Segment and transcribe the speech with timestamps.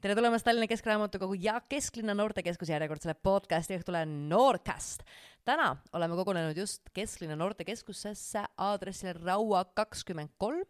[0.00, 5.02] tere tulemast Tallinna Keskraamatukogu ja Kesklinna Noortekeskuse järjekordsele podcasti õhtule Noorcast.
[5.44, 10.64] täna oleme kogunenud just Kesklinna Noortekeskusesse aadressil Raua kakskümmend kolm,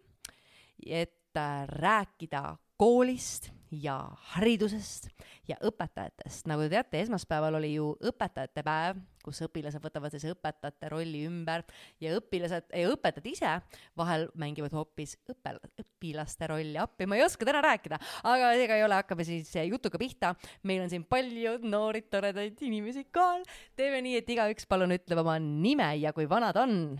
[0.86, 3.96] et äh, rääkida koolist ja
[4.34, 5.08] haridusest
[5.48, 6.46] ja õpetajatest.
[6.50, 11.62] nagu te teate, esmaspäeval oli ju õpetajate päev, kus õpilased võtavad siis õpetajate rolli ümber
[12.02, 13.52] ja õpilased ja õpetajad ise
[13.98, 16.78] vahel mängivad hoopis õppe, õpilaste rolli.
[16.80, 20.34] appi, ma ei oska täna rääkida, aga ega ei ole, hakkame siis jutuga pihta.
[20.62, 23.44] meil on siin palju noori toredaid inimesi kohal.
[23.76, 26.98] teeme nii, et igaüks palun ütleb oma nime ja kui vana ta on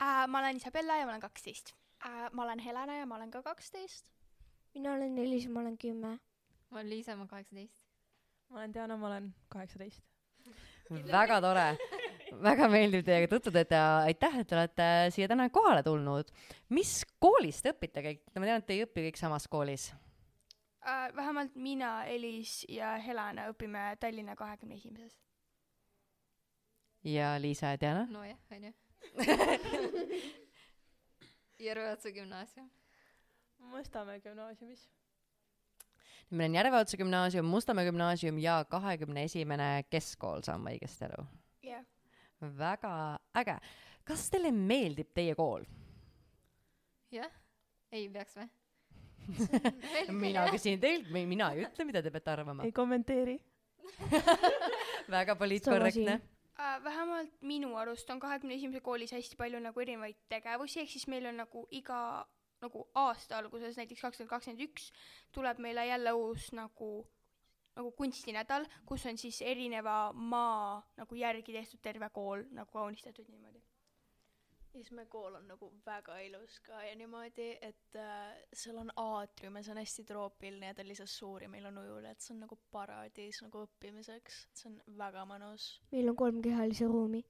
[0.00, 0.26] äh,.
[0.26, 1.74] ma olen Isabella ja ma olen kaksteist
[2.06, 2.30] äh,.
[2.32, 4.13] ma olen Helena ja ma olen ka kaksteist
[4.74, 6.18] mina olen Elis, ma olen kümme.
[6.70, 7.78] ma olen Liisa, ma olen kaheksateist.
[8.48, 10.02] ma olen Diana, ma olen kaheksateist.
[11.18, 11.66] väga tore,
[12.42, 16.32] väga meeldib teiega tutvuda ja aitäh, et te olete siia täna kohale tulnud.
[16.68, 18.24] mis koolis te õpite kõik?
[18.34, 21.08] ma tean, et te ei õpi kõik samas koolis uh,.
[21.16, 25.18] vähemalt mina, Elis ja Helena õpime Tallinna kahekümne esimeses.
[27.04, 28.06] ja Liisa ja Diana?
[28.10, 28.74] nojah, onju
[31.64, 32.70] Järveotsa gümnaasium
[33.70, 34.88] Mustamäe gümnaasiumis.
[36.30, 41.24] meil on Järveotsa gümnaasium, Mustamäe gümnaasium ja kahekümne esimene keskkool, saan ma õigesti aru?
[41.62, 41.86] jah yeah..
[42.58, 42.92] väga
[43.40, 43.56] äge.
[44.04, 45.64] kas teile meeldib teie kool?
[47.12, 47.32] jah,
[47.92, 48.50] ei peaks või?
[50.26, 52.64] mina küsin teilt, mina ei ütle, mida te peate arvama.
[52.64, 53.40] ei kommenteeri
[55.16, 56.20] väga poliitkorrektne
[56.54, 61.08] Uh, vähemalt minu arust on kahekümne esimese koolis hästi palju nagu erinevaid tegevusi, ehk siis
[61.10, 61.96] meil on nagu iga
[62.64, 64.88] nagu aasta alguses, näiteks kaks tuhat kakskümmend üks,
[65.34, 66.90] tuleb meile jälle uus nagu,
[67.74, 73.62] nagu kunstinädal, kus on siis erineva maa nagu järgi tehtud terve kool nagu kaunistatud niimoodi.
[74.74, 78.90] ja siis meie kool on nagu väga ilus ka ja niimoodi, et äh, seal on
[78.96, 82.10] aatrium ja see on hästi troopiline ja ta on lihtsalt suur ja meil on ujula,
[82.10, 85.68] et see on nagu paradiis nagu õppimiseks, see on väga mõnus.
[85.94, 87.22] meil on kolmkehalise ruumi.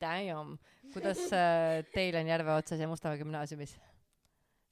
[0.00, 0.58] Damn,
[0.92, 3.78] kuidas äh, teil on Järve otsas ja Mustamäe gümnaasiumis?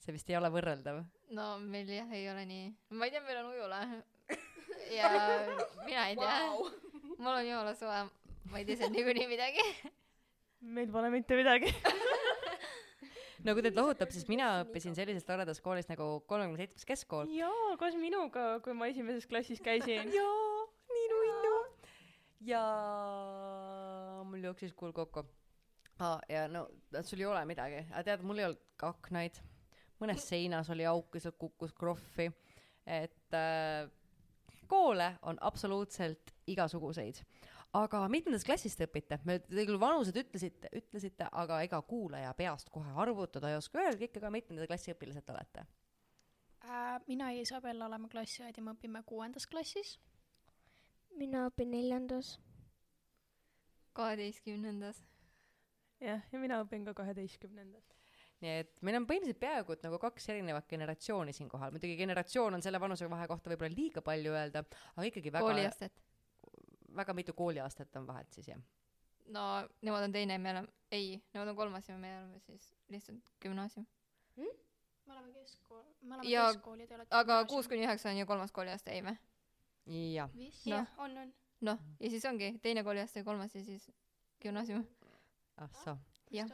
[0.03, 1.03] See vist ei ole võrreldav.
[1.37, 2.69] no meil jah, ei ole nii.
[2.99, 3.81] ma ei tea, meil on ujula
[4.97, 5.11] ja
[5.85, 6.69] mina ei tea wow..
[7.17, 8.05] mul on jumala suve,
[8.51, 9.67] ma ei tea seal niikuinii midagi
[10.63, 11.71] meil pole mitte midagi
[13.43, 17.31] no kui teid lohutab, siis mina õppisin sellises toredas koolis nagu kolmekümne seitsmes keskkool.
[17.35, 20.11] jaa, koos minuga, kui ma esimeses klassis käisin.
[20.17, 21.55] jaa, nii nunnu.
[22.47, 22.63] ja
[24.29, 25.25] mul jooksis kuul kokku
[25.99, 26.19] ah,.
[26.31, 26.67] ja no
[27.03, 29.39] sul ei ole midagi, aga tead, mul ei olnud aknaid
[30.01, 32.31] mõnes seinas oli auk ja sealt kukkus krohvi.
[32.85, 33.89] et äh,
[34.67, 37.21] koole on absoluutselt igasuguseid.
[37.73, 39.19] aga mitmendas klassis te õpite?
[39.25, 44.09] me, te küll vanused ütlesite, ütlesite, aga ega kuulaja peast kohe arvutada ei oska, öelge
[44.09, 45.65] ikka ka, mitmenda klassi õpilased te olete
[46.65, 46.99] äh,?
[47.07, 49.97] mina ja Isabella oleme klassiõed ja me õpime kuuendas klassis.
[51.17, 52.37] mina õpin neljandas.
[53.93, 55.03] kaheteistkümnendas.
[55.99, 57.93] jah, ja mina õpin ka kaheteistkümnendas
[58.43, 62.63] nii et meil on põhimõtteliselt peaaegu et nagu kaks erinevat generatsiooni siinkohal, muidugi generatsioon on
[62.65, 64.63] selle vanusevahe kohta võib-olla liiga palju öelda,
[64.95, 66.03] aga ikkagi väga kooliastet.
[66.97, 68.63] väga mitu kooliastet on vahet siis, jah?
[69.33, 69.45] no
[69.81, 73.87] nemad on teine, me oleme, ei, nemad on kolmas ja me oleme siis lihtsalt gümnaasium
[74.35, 74.59] hmm?.
[75.05, 78.19] me oleme keskkool, me oleme ja, keskkool ja te olete aga kuus kuni üheksa on
[78.19, 79.15] ju kolmas kooliaste, ei või?
[80.17, 80.37] jah.
[80.65, 81.33] jah, on, on.
[81.71, 83.91] noh, ja siis ongi teine kooliaste, kolmas ja siis
[84.43, 84.83] gümnaasium.
[85.63, 85.97] ah soo.
[86.31, 86.51] jah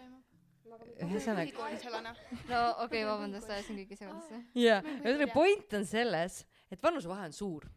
[1.05, 2.13] ühesõnaga.
[2.49, 4.39] no okei okay,, vabandust, ajasin kõiki segadusse.
[4.59, 6.41] jaa, ühesõnaga point on selles,
[6.71, 7.67] et vanusevahe on suur,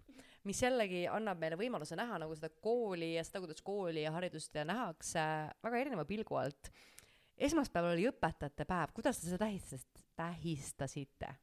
[0.49, 4.59] mis jällegi annab meile võimaluse näha nagu seda kooli ja seda, kuidas kooli ja haridust
[4.69, 5.23] nähakse
[5.63, 6.73] väga erineva pilgu alt.
[7.37, 11.35] esmaspäeval oli õpetajate päev, kuidas te seda tähistasite, tähistasite?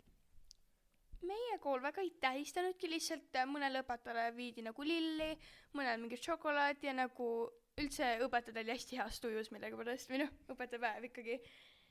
[1.29, 5.33] meie kool väga ei tähistanudki, lihtsalt mõnele õpetajale viidi nagu lilli,
[5.75, 7.29] mõnele mingit šokolaadi ja nagu
[7.79, 11.41] üldse õpetajad oli hästi heas tujus millegipärast või noh, õpetajapäev ikkagi.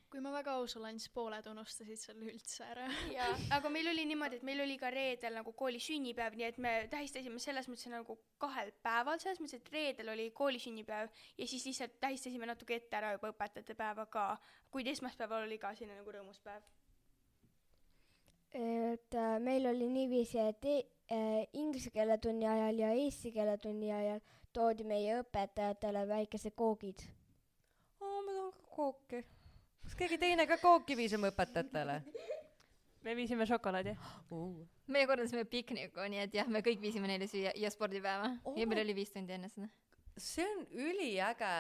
[0.08, 2.86] kui ma väga aus olen, siis pooled unustasid selle üldse ära.
[3.12, 6.58] jaa, aga meil oli niimoodi, et meil oli ka reedel nagu kooli sünnipäev, nii et
[6.64, 11.46] me tähistasime selles mõttes nagu kahel päeval, selles mõttes, et reedel oli kooli sünnipäev ja
[11.46, 14.30] siis lihtsalt tähistasime natuke ette ära juba õpetajate päeva ka,
[14.70, 16.64] kuid esmaspäeval oli ka selline nagu rõõmus päev.
[18.54, 21.20] Et äh, meil oli niiviisi, et e
[21.52, 24.20] inglise keele tunni ajal ja eesti keele tunni ajal
[24.52, 27.04] toodi meie õpetajatele väikesed koogid.
[28.00, 29.22] aa, ma tahan ka kooki.
[29.84, 32.02] kas keegi teine ka kooki viis oma õpetajatele?
[33.04, 33.94] me viisime šokolaadi
[34.30, 34.66] uh..
[34.86, 38.56] meie korraldasime pikniku, nii et jah, me kõik viisime neile süüa ja spordipäeva oh.
[38.58, 39.68] ja meil oli viis tundi enne seda.
[40.22, 41.50] See on üliäge.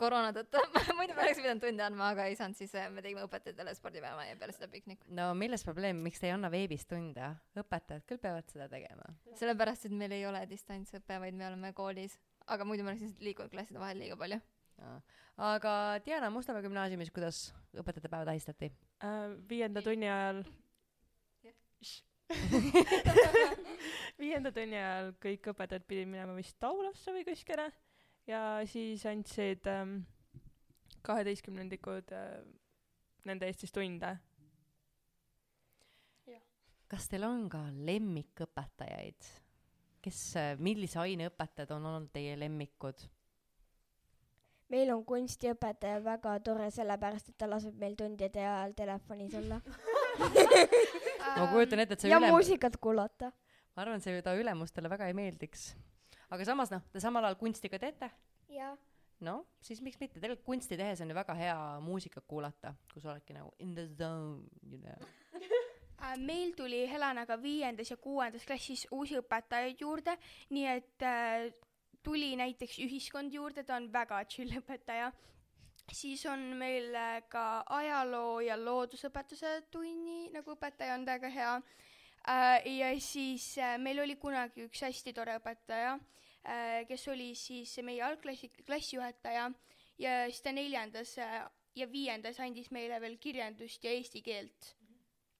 [0.00, 0.60] koroona tõttu,
[0.98, 4.26] muidu me oleks pidanud tunde andma, aga ei saanud, siis äh, me tegime õpetajatele spordipäeva
[4.28, 5.08] ja peale seda piknikut.
[5.14, 7.32] no milles probleem, miks te ei anna veebis tunde?
[7.60, 9.10] õpetajad küll peavad seda tegema.
[9.40, 12.18] sellepärast, et meil ei ole distantsõpe, vaid me oleme koolis.
[12.46, 14.40] aga muidu me oleks lihtsalt liikunud klasside vahel liiga palju.
[15.52, 18.72] aga Diana Mustamäe gümnaasiumis, kuidas õpetajate päeva tähistati?
[19.04, 19.32] äh,.
[19.48, 20.44] viienda tunni ajal
[24.20, 27.68] viienda tunni ajal kõik õpetajad pidid minema vist aulasse või kuskile
[28.26, 29.96] ja siis andsid ähm,
[31.02, 32.44] kaheteistkümnendikud äh,
[33.24, 34.16] nende eest siis tunde.
[36.88, 39.32] kas teil on ka lemmikõpetajaid?
[40.04, 40.20] kes,
[40.60, 43.06] millise aine õpetajad on olnud teie lemmikud?
[44.72, 49.60] meil on kunstiõpetaja väga tore, sellepärast et ta laseb meil tundide ajal telefonis olla
[51.38, 53.32] ma kujutan ette, et see ja ülem-, muusikat kuulata.
[53.74, 55.72] ma arvan, see ta ülemustele väga ei meeldiks.
[56.34, 58.10] Aga samas noh, te samal ajal kunsti ka teete,
[58.52, 58.74] jah,
[59.24, 63.12] noh, siis miks mitte, tegelikult kunsti tehes on ju väga hea muusikat kuulata, kui sa
[63.12, 64.98] oledki nagu in the zone, you know.
[66.04, 70.16] Äh, meil tuli Helenaga viiendas ja kuuendas klassis uusi õpetajaid juurde,
[70.52, 71.46] nii et äh,
[72.04, 75.12] tuli näiteks ühiskond juurde, ta on väga chill õpetaja.
[75.92, 81.54] siis on meil äh, ka ajaloo ja loodusõpetuse tunni nagu õpetaja on väga hea
[82.28, 82.66] äh,.
[82.66, 86.23] ja siis äh, meil oli kunagi üks hästi tore õpetaja äh,,
[86.88, 89.50] kes oli siis meie algklassi, klassijuhataja
[89.98, 91.44] ja siis ta neljandas äh,
[91.74, 94.74] ja viiendas andis meile veel kirjandust ja eesti keelt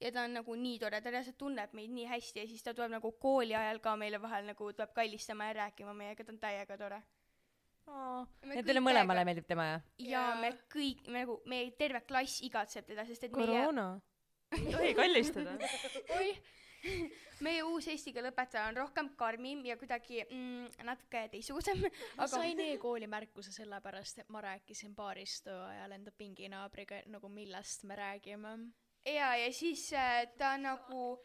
[0.00, 2.74] ja ta on nagu nii tore, ta reaalselt tunneb meid nii hästi ja siis ta
[2.74, 6.40] tuleb nagu kooli ajal ka meile vahel nagu tuleb kallistama ja rääkima meiega, ta on
[6.42, 7.02] täiega tore.
[7.84, 9.86] Me ja teile mõlemale täiega- meeldib tema jah?
[9.98, 10.34] ja Jaa.
[10.40, 14.00] me kõik, me nagu, meie terve klass igatseb teda, sest et meie, koroona.
[14.56, 15.56] ei tohi kallistada.
[16.18, 16.40] oih,
[17.46, 21.84] meie uus eesti keele õpetaja on rohkem karmim ja kuidagi mm, natuke teistsugusem,
[22.16, 27.84] ma aga sain e-kooli märkuse sellepärast, et ma rääkisin baaristoa ajal enda pinginaabriga nagu millest
[27.88, 28.56] me räägime.
[29.04, 31.18] ja, ja siis äh, ta nagu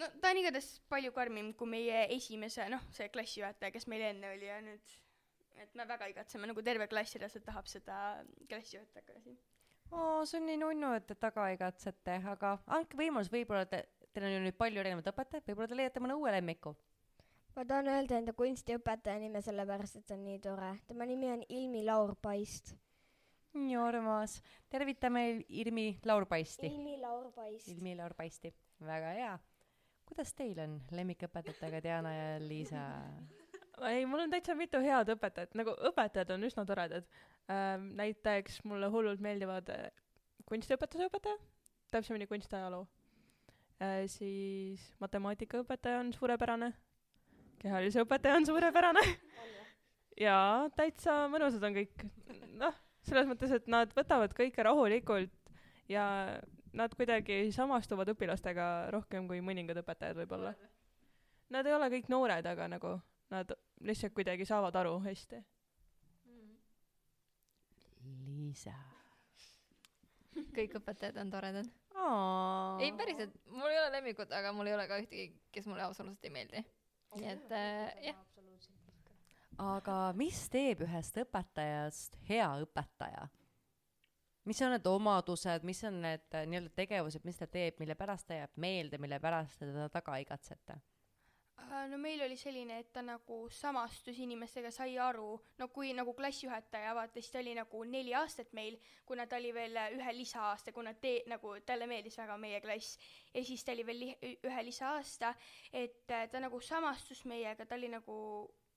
[0.00, 4.34] no ta on igatahes palju karmim kui meie esimese, noh, see klassijuhataja, kes meil enne
[4.34, 4.96] oli ja nüüd,
[5.60, 7.96] et me väga igatseme, nagu terve klass reaalselt tahab seda
[8.48, 9.36] klassijuhatajat tagasi.
[9.90, 14.26] oo, see on nii nunnu, et te taga igatsete, aga andke võimalus, võib-olla te, teil
[14.26, 16.74] on ju nüüd palju erinevaid õpetajaid, võib-olla te leiate mõne uue lemmiku.
[17.56, 20.72] ma tahan öelda enda kunstiõpetaja nime sellepärast, et ta on nii tore.
[20.86, 22.74] tema nimi on Ilmi Laur Paist.
[23.54, 24.40] nii armas.
[24.68, 26.66] tervitame Irmi Laurpaisti.
[26.66, 27.68] Ilmi Laur Paist.
[27.68, 29.38] Ilmi Laurpaisti, väga hea.
[30.06, 32.86] kuidas teil on lemmikõpetajatega, Diana ja Liisa?
[33.88, 37.06] ei, mul on täitsa mitu head õpetajat, nagu õpetajad on üsna toredad
[37.50, 37.92] ähm,.
[38.00, 39.90] näiteks mulle hullult meeldivad äh,
[40.50, 41.38] kunstiõpetuse õpetaja,
[41.94, 42.86] täpsemini kunstiajaloo.
[44.12, 46.70] Siis matemaatikaõpetaja on suurepärane,
[47.62, 49.04] kehalise õpetaja on suurepärane.
[50.26, 52.04] jaa, täitsa mõnusad on kõik.
[52.60, 55.54] noh, selles mõttes, et nad võtavad kõike rahulikult
[55.88, 56.04] ja
[56.76, 60.54] nad kuidagi samastuvad õpilastega rohkem kui mõningad õpetajad võib-olla.
[61.50, 62.94] Nad ei ole kõik noored, aga nagu
[63.32, 65.40] nad lihtsalt kuidagi saavad aru hästi.
[68.26, 68.74] Liisa.
[70.56, 71.70] kõik õpetajad on toredad.
[71.94, 72.76] aa.
[72.82, 76.28] ei, päriselt, mul ei ole lemmikut, aga mul ei ole ka ühtegi, kes mulle absoluutselt
[76.28, 76.64] ei meeldi.
[77.16, 78.22] nii et äh, jah,
[79.60, 83.28] aga mis teeb ühest õpetajast hea õpetaja?
[84.48, 88.26] mis on need omadused, mis on need äh, nii-öelda tegevused, mis ta teeb, mille pärast
[88.26, 90.80] ta jääb meelde, mille pärast te teda taga igatsete?
[91.70, 96.14] Äh, no meil oli selline, et ta nagu samastus inimestega, sai aru, no kui nagu
[96.18, 100.72] klassijuhataja vaata, siis ta oli nagu neli aastat meil, kuna ta oli veel ühe lisaaasta,
[100.74, 102.98] kuna te nagu talle meeldis väga meie klass
[103.34, 105.34] ja siis ta oli veel li- ühe lisaaasta,
[105.72, 108.16] et äh, ta nagu samastus meiega, ta oli nagu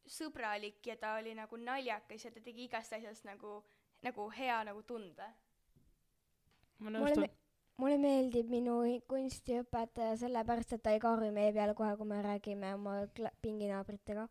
[0.05, 3.61] sõbralik ja ta oli nagu naljakas ja ta tegi igast asjast nagu,
[4.03, 5.31] nagu hea nagu tunda.
[6.83, 7.42] ma nõustun me-.
[7.81, 8.77] Mulle meeldib minu
[9.09, 13.01] kunstiõpetaja sellepärast, et ta ei karju meie peale kohe, kui me räägime oma
[13.41, 14.27] pinginaabritega.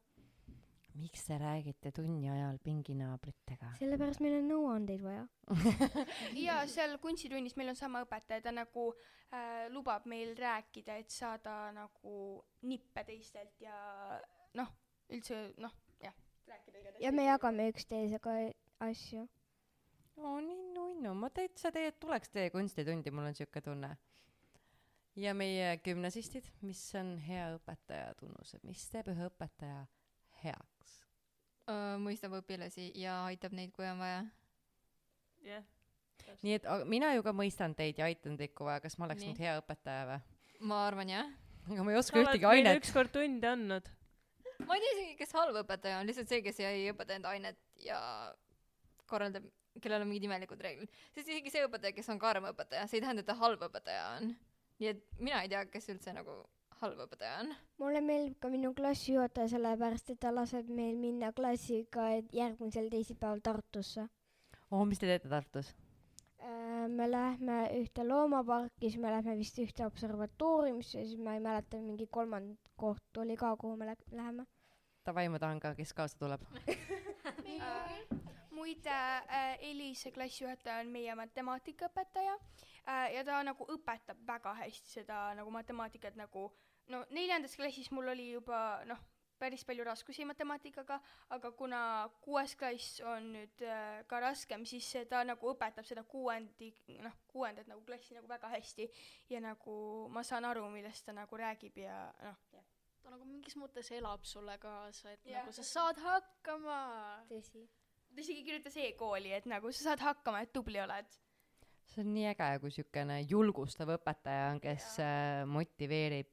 [0.92, 3.72] miks te räägite tunni ajal pinginaabritega?
[3.78, 5.26] sellepärast meil on nõuandeid vaja.
[6.46, 11.72] ja seal kunstitunnis meil on sama õpetaja, ta nagu äh, lubab meil rääkida, et saada
[11.74, 13.76] nagu nippe teistelt ja
[14.54, 14.74] noh,
[15.10, 16.14] üldse noh, jah,
[16.46, 17.04] rääkida igatahes.
[17.06, 18.36] ja me jagame üksteisega
[18.90, 19.26] asju.
[20.16, 23.96] oo, nii nunnu, ma täitsa teie, tuleks teie kunstitundi, mul on siuke tunne.
[25.16, 29.86] ja meie gümnasistid, mis on hea õpetaja tunnused, mis teeb ühe õpetaja
[30.44, 30.98] heaks?
[32.02, 34.24] mõistab õpilasi ja aitab neid, kui on vaja.
[35.46, 35.64] jah.
[36.42, 39.06] nii et aga mina ju ka mõistan teid ja aitan teid, kui vaja, kas ma
[39.06, 39.32] oleks Nii.
[39.32, 40.20] nüüd hea õpetaja või?
[40.60, 41.32] ma arvan jah.
[41.70, 42.80] aga ma ei oska ühtegi ainet.
[42.82, 43.88] ükskord tunde andnud.
[44.58, 47.32] ma ma ei tea isegi, kes halb õpetaja on, lihtsalt see, kes ei õpeta enda
[47.34, 47.98] ainet ja
[49.10, 49.46] korraldab,
[49.80, 50.90] kellel on mingid imelikud reeglid.
[51.14, 54.08] sest isegi see õpetaja, kes on karm õpetaja, see ei tähenda, et ta halb õpetaja
[54.16, 54.34] on.
[54.82, 56.42] nii et mina ei tea, kes üldse nagu
[56.82, 57.54] halb õpetaja on.
[57.78, 64.08] mulle meeldib ka minu klassijuhataja, sellepärast et ta laseb meil minna klassiga järgmisel teisipäeval Tartusse.
[64.70, 65.72] oh, mis te teete Tartus?
[66.42, 71.40] Äh, me lähme ühte loomaparki, siis me lähme vist ühte observatooriumisse ja siis ma ei
[71.44, 74.46] mäleta, mingi kolmand koht oli ka, kuhu me lä- läheme.
[75.06, 76.42] Davai, ma tahan ka, kes kaasa tuleb.
[78.52, 85.22] muide äh, Elise klassijuhataja on meie matemaatikaõpetaja äh, ja ta nagu õpetab väga hästi seda
[85.38, 86.50] nagu matemaatikat nagu
[86.92, 88.98] no neljandas klassis mul oli juba noh,
[89.42, 91.00] päris palju raskusi matemaatikaga,
[91.34, 91.78] aga kuna
[92.22, 96.68] kuues klass on nüüd äh, ka raskem, siis see- ta nagu õpetab seda kuuendi,
[97.02, 98.86] noh, kuuendat nagu klassi nagu väga hästi
[99.34, 99.74] ja nagu
[100.14, 102.38] ma saan aru, millest ta nagu räägib ja noh,
[103.02, 105.40] ta nagu mingis mõttes elab sulle kaasa, et Jah.
[105.42, 106.78] nagu sa saad hakkama.
[107.32, 107.66] tõsi.
[108.14, 111.20] Ta isegi kirjutas e-kooli, et nagu sa saad hakkama, et tubli oled
[111.92, 116.32] see on nii äge, kui siukene julgustav õpetaja on, kes äh, motiveerib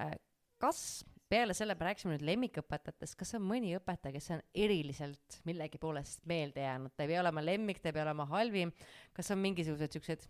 [0.00, 0.14] äh,.
[0.62, 5.80] kas peale selle, me rääkisime nüüd lemmikõpetajatest, kas on mõni õpetaja, kes on eriliselt millegi
[5.80, 8.74] poolest meelde jäänud, ta ei pea olema lemmik, ta ei pea olema halvim,
[9.16, 10.26] kas on mingisugused siuksed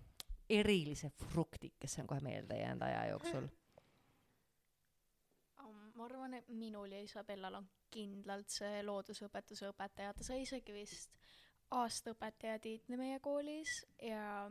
[0.52, 3.50] erilised fruktid, kes on kohe meelde jäänud aja jooksul?
[6.02, 11.14] ma arvan, et minul ja Isabellal on kindlalt see loodusõpetuse õpetaja, ta sai isegi vist
[11.73, 14.50] aastaõpetaja tiitli meie koolis ja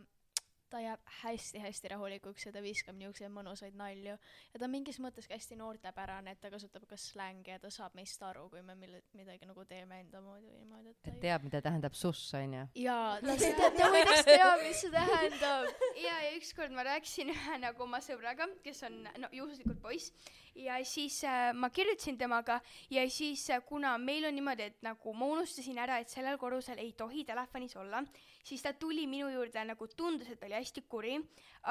[0.72, 5.28] ta jääb hästi-hästi rahulikuks ja ta viskab niisuguseid mõnusaid nalju ja ta on mingis mõttes
[5.28, 8.76] ka hästi noortepärane, et ta kasutab ka slängi ja ta saab meist aru, kui me
[8.80, 12.32] mille- midagi nagu teeme enda moodi või niimoodi, et ta et teab, mida tähendab suss,
[12.40, 12.64] onju.
[12.86, 15.84] jaa, ta seda, ta muideks teab, mis see tähendab.
[16.06, 20.16] ja, ja ükskord ma rääkisin ühe nagu oma sõbraga, kes on no juhuslikult poiss
[20.56, 25.14] ja siis äh, ma kirjutasin temaga ja siis äh, kuna meil on niimoodi, et nagu
[25.14, 28.04] ma unustasin ära, et sellel korrusel ei tohi telefonis olla,
[28.44, 31.18] siis ta tuli minu juurde nagu tundus, et ta oli hästi kuri,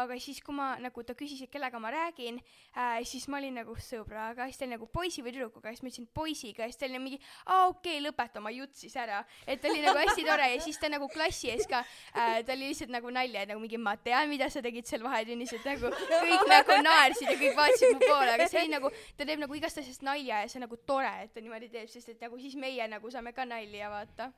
[0.00, 2.38] aga siis, kui ma nagu ta küsis, et kellega ma räägin
[2.76, 5.90] äh,, siis ma olin nagu sõbraga, siis ta oli nagu poisi või tüdrukuga, siis ma
[5.90, 9.64] ütlesin poisiga, siis ta oli mingi aa okei okay,, lõpeta oma jutt siis ära, et
[9.66, 10.48] oli nagu hästi tore.
[10.54, 13.60] Ja siis ta nagu klassi ees ka äh,, ta oli lihtsalt nagu nalja, et nagu
[13.62, 17.58] mingi ma tean, mida sa tegid seal vahetunnis, et nagu kõik nagu naersid ja kõik
[17.58, 20.60] vaatasid mu poole, aga see oli nagu, ta teeb nagu igast asjast nalja ja see
[20.60, 23.46] on nagu tore, et ta niimoodi teeb, sest et nagu siis meie nagu saame ka
[23.48, 24.30] nalja vaata.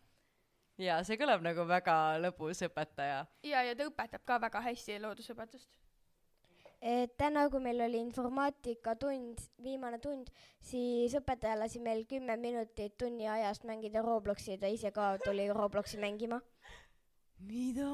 [0.80, 3.26] ja see kõlab nagu väga lõbus õpetaja.
[3.44, 5.68] ja, ja ta õpetab ka väga hästi loodusõpetust.
[7.18, 13.68] täna, kui meil oli informaatikatund, viimane tund, siis õpetaja lasi meil kümme minutit tunni ajast
[13.68, 16.40] mängida Robloksi ja ta ise ka tuli Robloksi mängima.
[17.46, 17.88] mida?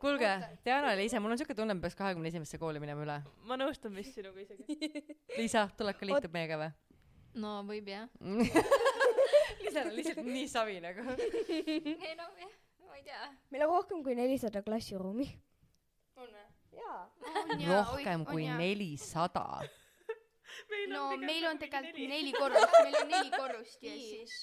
[0.00, 0.30] kuulge,
[0.64, 3.16] Diana ja Liisa, mul on siuke tunne, et me peaks kahekümne esimesse kooli minema üle.
[3.48, 4.78] ma nõustun vist sinuga isegi.
[5.38, 6.70] Liisa, tuleb ka liitub meiega või?
[7.42, 8.06] no võib jah.
[9.60, 11.16] Liisal on lihtsalt nii savi nagu.
[11.16, 12.52] ei no jah,
[12.86, 13.32] ma ei tea.
[13.54, 15.28] meil on rohkem kui nelisada klassiruumi.
[16.20, 16.46] on või?
[16.76, 17.00] jaa.
[17.72, 18.46] rohkem kui.
[18.60, 19.46] nelisada.
[20.92, 24.38] no meil on tegelikult neli korrust, meil on neli korrust ja siis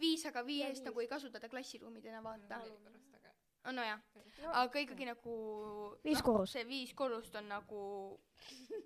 [0.00, 2.60] viis, aga viiest nagu ei kasutata klassiruumidena, vaata.
[3.72, 4.02] nojah,
[4.52, 5.36] aga ikkagi nagu
[6.04, 6.52] Viis korrust.
[6.52, 7.80] see viis korrust on nagu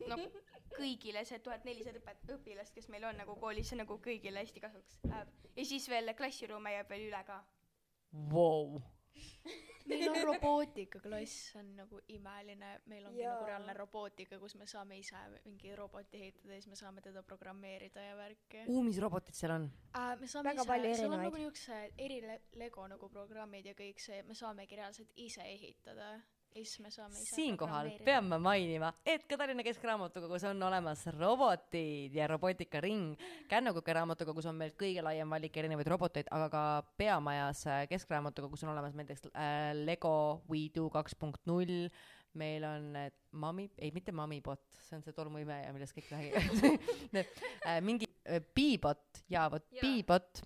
[0.09, 0.29] nagu
[0.77, 4.63] kõigile see tuhat nelisada õpet-, õpilast, kes meil on nagu koolis, see nagu kõigile hästi
[4.65, 5.35] kasuks läheb.
[5.57, 7.43] ja siis veel klassiruume jääb veel üle ka.
[8.33, 8.81] Vau.
[9.91, 13.35] Meil on robootikaklass, see on nagu imeline, meil ongi Jaa.
[13.35, 17.23] nagu reaalne robootika, kus me saame ise mingi roboti ehitada ja siis me saame teda
[17.27, 19.71] programmeerida ja värki uu, mis robotid seal on?
[19.95, 20.13] äh,.
[20.21, 24.01] me saame Väga ise, seal on nagu niisugused eri le- Lego nagu programmid ja kõik
[24.03, 26.15] see, me saamegi reaalselt ise ehitada
[26.55, 27.91] ja siinkohal
[28.27, 33.15] ma mainima, et ka Tallinna Keskraamatukogus on olemas robotid ja robotikaring.
[33.49, 36.65] Kännukuke raamatukogus on meil kõige laiem valik erinevaid roboteid, aga ka
[36.99, 41.89] Peamajas äh, Keskraamatukogus on olemas näiteks äh, Lego WeDo kaks punkt null,
[42.35, 46.79] meil on need Mami, ei mitte Mamibot, see on see tolmuimeja, millest kõik räägivad
[47.15, 47.35] Need,
[47.69, 49.67] äh, mingi äh, Beebot, jaa vot.
[49.81, 50.43] Beebot,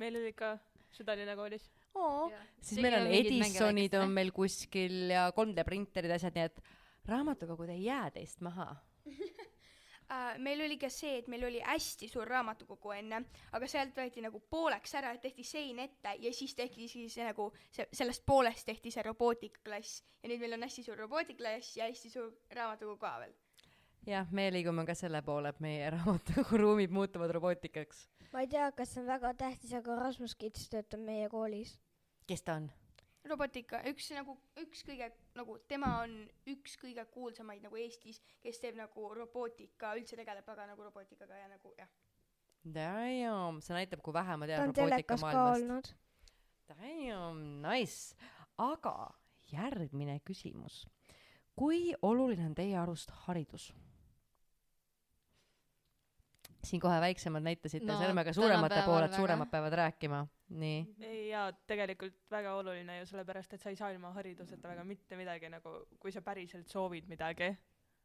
[0.00, 0.56] meil oli ka
[0.94, 1.68] Südalinna koolis.
[1.94, 6.64] Siis meil on Edisonid on meil kuskil ja 3D printerid, asjad, nii et
[7.08, 8.72] raamatukogud ei jää teist maha
[9.06, 13.20] Uh, meil oli ka see, et meil oli hästi suur raamatukogu enne,
[13.56, 17.50] aga sealt võeti nagu pooleks ära, et tehti sein ette ja siis tehti siis nagu
[17.68, 22.12] see, sellest poolest tehti see robootikaklass ja nüüd meil on hästi suur robootikaklass ja hästi
[22.12, 23.34] suur raamatukogu ka veel.
[24.08, 28.06] jah, me liigume ka selle poole, et meie raamatukoguruumid muutuvad robootikaks.
[28.32, 31.78] ma ei tea, kas see on väga tähtis, aga Rasmus Kits töötab meie koolis.
[32.26, 32.70] Kes ta on?
[33.28, 36.12] robotika, üks nagu, üks kõige nagu tema on
[36.50, 41.48] üks kõige kuulsamaid nagu Eestis, kes teeb nagu robootika, üldse tegeleb väga nagu robotikaga ja
[41.48, 41.88] nagu jah.
[42.64, 45.94] Damn, see näitab, kui vähe ma tean robootika maailmast.
[46.68, 48.16] Damn, nice.
[48.58, 49.10] aga
[49.52, 50.84] järgmine küsimus.
[51.56, 53.72] kui oluline on teie arust haridus?
[56.64, 60.22] siin kohe väiksemad näitasite No, sõrmega suuremate poole, et suuremad peavad rääkima.
[60.58, 60.80] nii.
[61.02, 65.18] ei jaa, tegelikult väga oluline ju sellepärast, et sa ei saa ilma hariduseta väga mitte
[65.18, 67.50] midagi nagu, kui sa päriselt soovid midagi.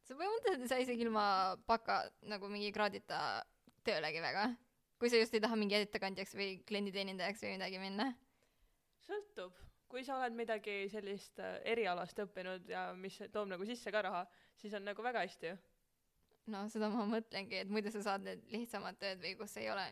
[0.03, 1.23] sa põhimõtteliselt ei saa isegi ilma
[1.67, 2.01] baka
[2.31, 3.43] nagu mingi kraadita
[3.85, 4.49] töölegi väga.
[4.99, 8.11] kui sa just ei taha mingi ettekandjaks või klienditeenindajaks või midagi minna.
[9.05, 9.55] sõltub,
[9.89, 14.25] kui sa oled midagi sellist äh, erialast õppinud ja mis toob nagu sisse ka raha,
[14.57, 15.57] siis on nagu väga hästi ju.
[16.53, 19.87] no seda ma mõtlengi, et muidu sa saad need lihtsamad tööd või kus ei ole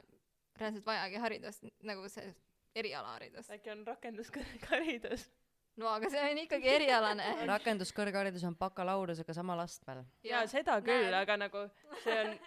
[0.57, 2.33] reaalselt vajagi haridust, nagu see
[2.81, 3.51] erialaharidus.
[3.55, 5.27] äkki on rakenduskõrgharidus.
[5.81, 7.31] no aga see on ikkagi erialane.
[7.53, 10.05] rakenduskõrgharidus on bakalaureusega samal astmel.
[10.27, 11.65] jaa, seda küll, aga nagu
[12.03, 12.37] see on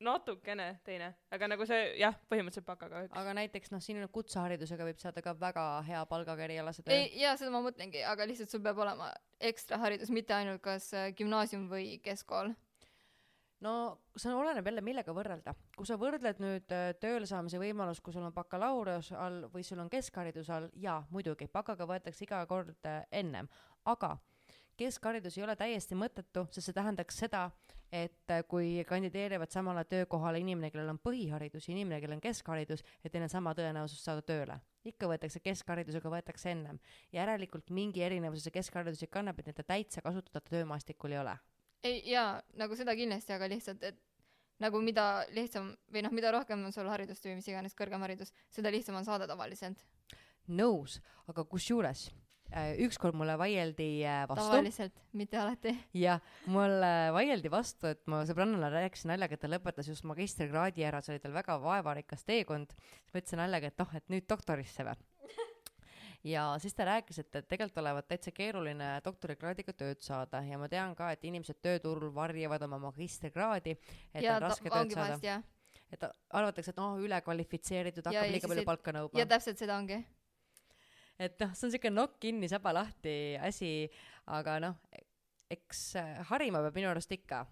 [0.00, 3.16] natukene teine, aga nagu see jah, põhimõtteliselt bakaga üks.
[3.16, 6.94] aga näiteks noh, siin on kutseharidusega võib saada ka väga hea palgaga erialase töö.
[6.94, 9.08] ei, jaa, seda ma mõtlengi, aga lihtsalt sul peab olema
[9.40, 12.52] ekstra haridus, mitte ainult kas äh, gümnaasium või keskkool.
[13.64, 13.72] No
[14.16, 15.54] see oleneb jälle, millega võrrelda.
[15.76, 19.80] kui sa võrdled nüüd äh, tööle saamise võimalust, kui sul on bakalaureus all või sul
[19.80, 23.48] on keskharidus all, jaa, muidugi, bakaga võetakse iga kord äh, ennem,
[23.84, 24.16] aga
[24.76, 27.46] keskharidus ei ole täiesti mõttetu, sest see tähendaks seda,
[27.92, 32.84] et äh, kui kandideerivad samale töökohale inimene, kellel on põhiharidus ja inimene, kellel on keskharidus,
[33.04, 34.60] et neil on sama tõenäosus saada tööle.
[34.86, 36.78] ikka võetakse keskharidusega, võetakse ennem.
[37.12, 41.38] järelikult mingi erinevuse see keskharidus ikka annab, et nende täitsa kasutada töömaastikul ei ole.
[41.86, 44.02] Ei jaa, nagu seda kindlasti, aga lihtsalt, et
[44.62, 48.32] nagu mida lihtsam või noh, mida rohkem on sul haridust või mis iganes kõrgem haridus,
[48.52, 49.82] seda lihtsam on saada tavaliselt.
[50.46, 52.06] nõus, aga kusjuures
[52.54, 55.74] äh, ükskord mulle vaieldi äh, vastu tavaliselt, mitte alati.
[55.92, 61.02] ja mulle vaieldi vastu, et ma sõbrannale rääkisin naljaga, et ta lõpetas just magistrikraadi ära,
[61.02, 62.72] see oli tal väga vaevarikas teekond.
[62.78, 65.02] siis ma ütlesin naljaga, et noh, et nüüd doktorisse või.
[66.26, 70.68] Ja siis ta rääkis, et, et tegelikult olevat täitsa keeruline doktorikraadiga tööd saada ja ma
[70.72, 73.76] tean ka, et inimesed tööturul varjavad oma magistrikraadi,
[74.14, 75.42] et ja on raske tööd saada
[75.92, 76.02] et
[76.34, 79.26] arvatakse, et noh, ülekvalifitseeritud, Ja- hakkab ja liiga siis palju et- palka nõudma ja.
[79.30, 80.00] täpselt seda ongi.
[81.18, 83.90] et noh, see on siuke nokk kinni, saba lahti asi,
[84.26, 84.80] aga noh,
[85.50, 87.44] eks äh, harima peab minu arust ikka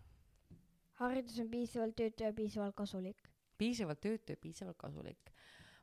[1.01, 3.23] haridus on piisavalt tüütu ja piisavalt kasulik.
[3.59, 5.33] piisavalt tüütu ja piisavalt kasulik.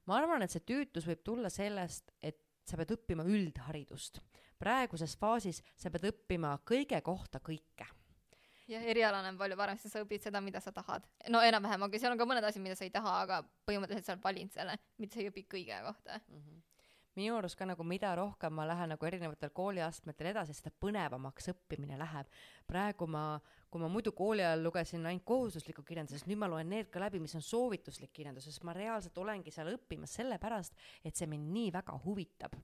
[0.05, 4.21] ma arvan, et see tüütus võib tulla sellest, et sa pead õppima üldharidust.
[4.61, 7.87] praeguses faasis sa pead õppima kõige kohta kõike.
[8.67, 11.07] jah, erialane on palju parem, sest sa õpid seda, mida sa tahad.
[11.29, 14.15] no enam-vähem, aga seal on ka mõned asjad, mida sa ei taha, aga põhimõtteliselt sa
[14.15, 16.21] oled valinud selle, mitte sa ei õpi kõige kohta.
[17.19, 21.97] Minu arust ka nagu mida rohkem ma lähen nagu erinevatel kooliastmetel edasi, seda põnevamaks õppimine
[21.99, 22.29] läheb.
[22.67, 23.23] praegu ma,
[23.69, 27.19] kui ma muidu kooli ajal lugesin ainult kohustuslikku kirjandust, nüüd ma loen need ka läbi,
[27.19, 31.73] mis on soovituslik kirjandus, sest ma reaalselt olengi seal õppimas sellepärast, et see mind nii
[31.75, 32.55] väga huvitab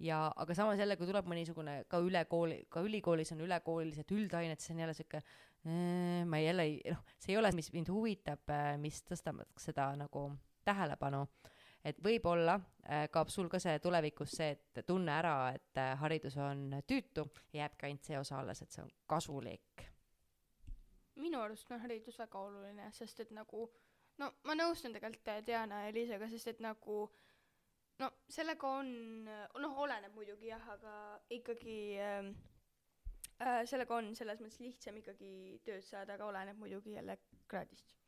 [0.00, 4.74] ja aga samas jälle, kui tuleb mõnisugune ka ülekooli, ka ülikoolis on ülekoolised üldained, siis
[4.74, 9.02] on jälle siuke äh, ma jälle ei, noh, see ei ole, mis mind huvitab, mis
[9.04, 10.30] tõstab seda nagu
[10.64, 11.26] tähelepanu.
[11.84, 16.36] Et võib-olla äh, kaob sul ka see tulevikus see, et tunne ära, et äh, haridus
[16.36, 19.86] on tüütu jääbki ainult see osa alles, et see on kasulik.
[21.20, 23.68] minu arust on haridus väga oluline, sest et nagu
[24.20, 27.02] no ma nõustun tegelikult äh, Diana ja Liisaga, sest et nagu
[28.00, 28.92] no sellega on,
[29.64, 30.94] noh, oleneb muidugi jah, aga
[31.36, 32.32] ikkagi ähm,
[33.40, 37.99] äh, sellega on selles mõttes lihtsam ikkagi tööd saada, aga oleneb muidugi jälle kraadist.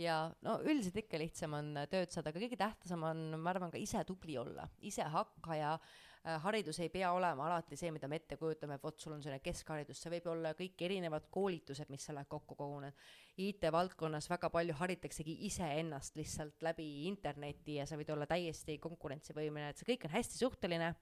[0.00, 3.72] Ja no üldiselt ikka lihtsam on äh, tööd saada, aga kõige tähtsam on, ma arvan,
[3.72, 8.20] ka ise tubli olla, ise hakkaja äh, haridus ei pea olema alati see, mida me
[8.20, 12.06] ette kujutame, et vot sul on selline keskharidus, see võib olla kõik erinevad koolitused, mis
[12.06, 13.06] sa oled kokku kogunenud.
[13.40, 19.80] IT-valdkonnas väga palju haritaksegi iseennast lihtsalt läbi interneti ja sa võid olla täiesti konkurentsivõimeline, et
[19.80, 20.92] see kõik on hästi suhteline,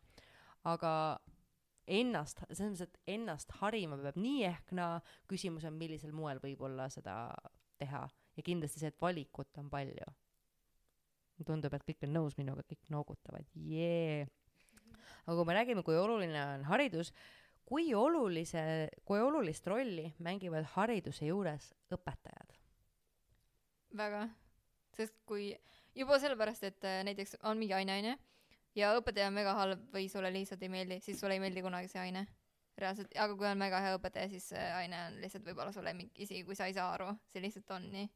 [0.69, 0.93] aga
[1.89, 4.99] ennast, selles mõttes, et ennast harima peab nii ehk naa,
[5.31, 7.17] küsimus on, millisel moel võib-olla seda
[7.81, 8.05] teha
[8.39, 10.15] ja kindlasti see, et valikut on palju.
[11.47, 14.27] tundub, et kõik on nõus minuga, kõik noogutavad, jee.
[15.27, 17.13] aga kui me räägime, kui oluline on haridus,
[17.69, 18.63] kui olulise,
[19.05, 22.57] kui olulist rolli mängivad hariduse juures õpetajad?
[23.99, 24.27] väga,
[24.97, 25.53] sest kui
[25.97, 28.17] juba sellepärast, et äh, näiteks on mingi aine onju
[28.79, 31.91] ja õpetaja on väga halb või sulle lihtsalt ei meeldi, siis sulle ei meeldi kunagi
[31.91, 32.27] see aine.
[32.79, 36.13] reaalselt, aga kui on väga hea õpetaja, siis see aine on lihtsalt võib-olla sulle mingi,
[36.23, 38.11] isegi kui sa ei saa aru, see lihtsalt on nii.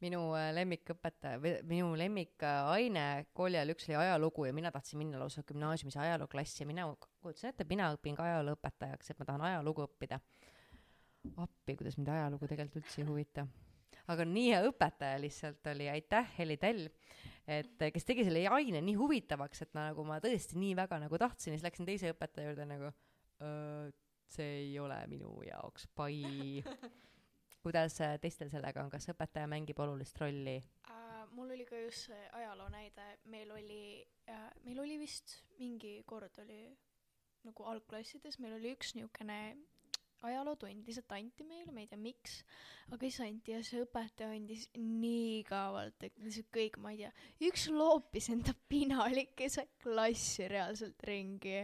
[0.00, 5.20] Minu äh, lemmikõpetaja või minu lemmikaine kooli ajal üks oli ajalugu ja mina tahtsin minna
[5.20, 9.84] lausa gümnaasiumis ajalooklassi ja mina kujutasin ette, mina õpin ka ajalooõpetajaks, et ma tahan ajalugu
[9.86, 10.20] õppida.
[11.36, 13.46] appi, kuidas mind ajalugu tegelikult üldse ei huvita.
[14.10, 16.88] aga nii hea õpetaja lihtsalt oli, aitäh, Heli Tell,
[17.46, 21.52] et kes tegi selle aine nii huvitavaks, et nagu ma tõesti nii väga nagu tahtsin
[21.52, 22.94] ja siis läksin teise õpetaja juurde nagu
[24.30, 26.62] see ei ole minu jaoks pai
[27.64, 30.58] kuidas äh, teistel sellega on, kas õpetaja mängib olulist rolli?
[30.88, 31.24] uh,?
[31.36, 33.82] mul oli ka just see ajaloo näide, meil oli
[34.28, 36.64] uh,, meil oli vist mingi kord oli
[37.46, 39.40] nagu algklassides, meil oli üks niisugune
[40.26, 42.40] ajalootund lihtsalt anti meile, ma ei tea miks,
[42.92, 47.12] aga siis anti ja see õpetaja andis nii kaavalt, et lihtsalt kõik, ma ei tea,
[47.48, 51.62] üks loopis enda pinalik keset klassi reaalselt ringi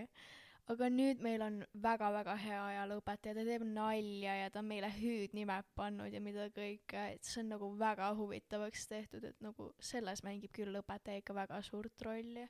[0.73, 5.69] aga nüüd meil on väga-väga hea ajalooõpetaja, ta teeb nalja ja ta on meile hüüdnimed
[5.79, 10.55] pannud ja mida kõike, et see on nagu väga huvitavaks tehtud, et nagu selles mängib
[10.57, 12.49] küll õpetaja ikka väga suurt rolli.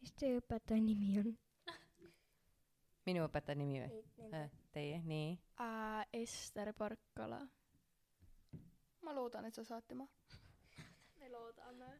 [0.00, 1.34] mis teie õpetaja nimi on?
[3.06, 4.04] minu õpetaja nimi või?
[4.30, 6.04] Äh, teie, nii uh,?
[6.14, 7.40] Ester Parkala.
[9.02, 10.06] ma loodan, et sa saad tema.
[11.20, 11.90] me loodame,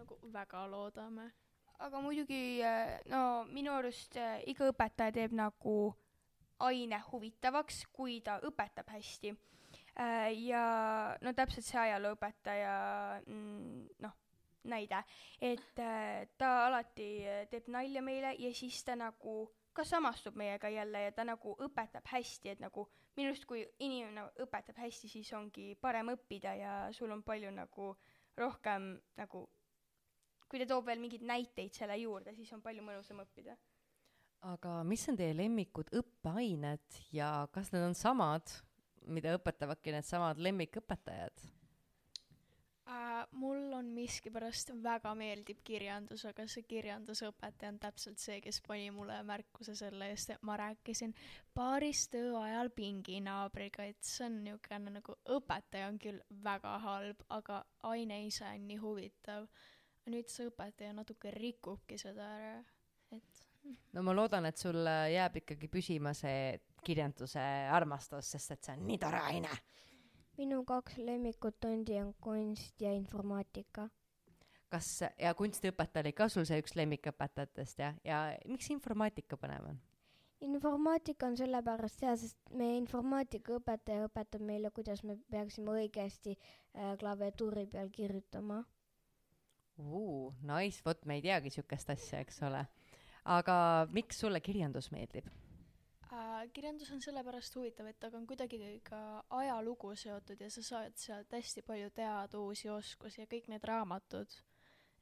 [0.00, 1.28] nagu väga loodame
[1.80, 5.76] aga muidugi äh, no minu arust äh, iga õpetaja teeb nagu
[6.60, 9.32] aine huvitavaks, kui ta õpetab hästi.
[10.00, 10.64] Äh, ja
[11.24, 12.74] no täpselt see ajalooõpetaja,
[13.24, 14.18] mm, noh,
[14.70, 14.98] näide,
[15.40, 15.80] et
[16.36, 17.06] ta alati
[17.48, 22.04] teeb nalja meile ja siis ta nagu ka samastub meiega jälle ja ta nagu õpetab
[22.12, 22.84] hästi, et nagu
[23.16, 27.94] minu arust, kui inimene õpetab hästi, siis ongi parem õppida ja sul on palju nagu
[28.36, 29.46] rohkem nagu
[30.50, 33.56] kui ta toob veel mingeid näiteid selle juurde, siis on palju mõnusam õppida.
[34.50, 38.52] aga mis on teie lemmikud õppeained ja kas need on samad,
[39.06, 41.42] mida õpetavadki needsamad lemmikõpetajad
[42.88, 43.10] uh,?
[43.36, 49.18] mul on miskipärast väga meeldib kirjandus, aga see kirjandusõpetaja on täpselt see, kes pani mulle
[49.28, 51.12] märkuse selle eest, et ma rääkisin
[51.54, 57.60] paaris töö ajal pinginaabriga, et see on niisugune nagu õpetaja on küll väga halb, aga
[57.92, 59.46] aine ise on nii huvitav
[60.06, 62.56] nüüd see õpetaja natuke rikubki seda ära,
[63.12, 63.46] et
[63.92, 68.86] no ma loodan, et sul jääb ikkagi püsima see kirjanduse armastus, sest et see on
[68.88, 69.52] nii tore aine.
[70.40, 73.88] minu kaks lemmikut tundi on kunst ja informaatika.
[74.68, 79.80] kas, ja kunstiõpetaja oli ka sul see üks lemmikõpetajatest jah, ja miks informaatika põnev on?
[80.40, 87.66] informaatika on sellepärast hea, sest meie informaatikaõpetaja õpetab meile, kuidas me peaksime õigesti äh, klaviatuuri
[87.70, 88.62] peal kirjutama.
[89.80, 92.64] Nice, vot me ei teagi siukest asja, eks ole.
[93.24, 93.54] aga
[93.92, 96.44] miks sulle kirjandus meeldib uh,?
[96.52, 99.00] kirjandus on sellepärast huvitav, et temaga on kuidagi ka
[99.40, 104.38] ajalugu seotud ja sa saad sealt hästi palju teada, uusi oskusi ja kõik need raamatud.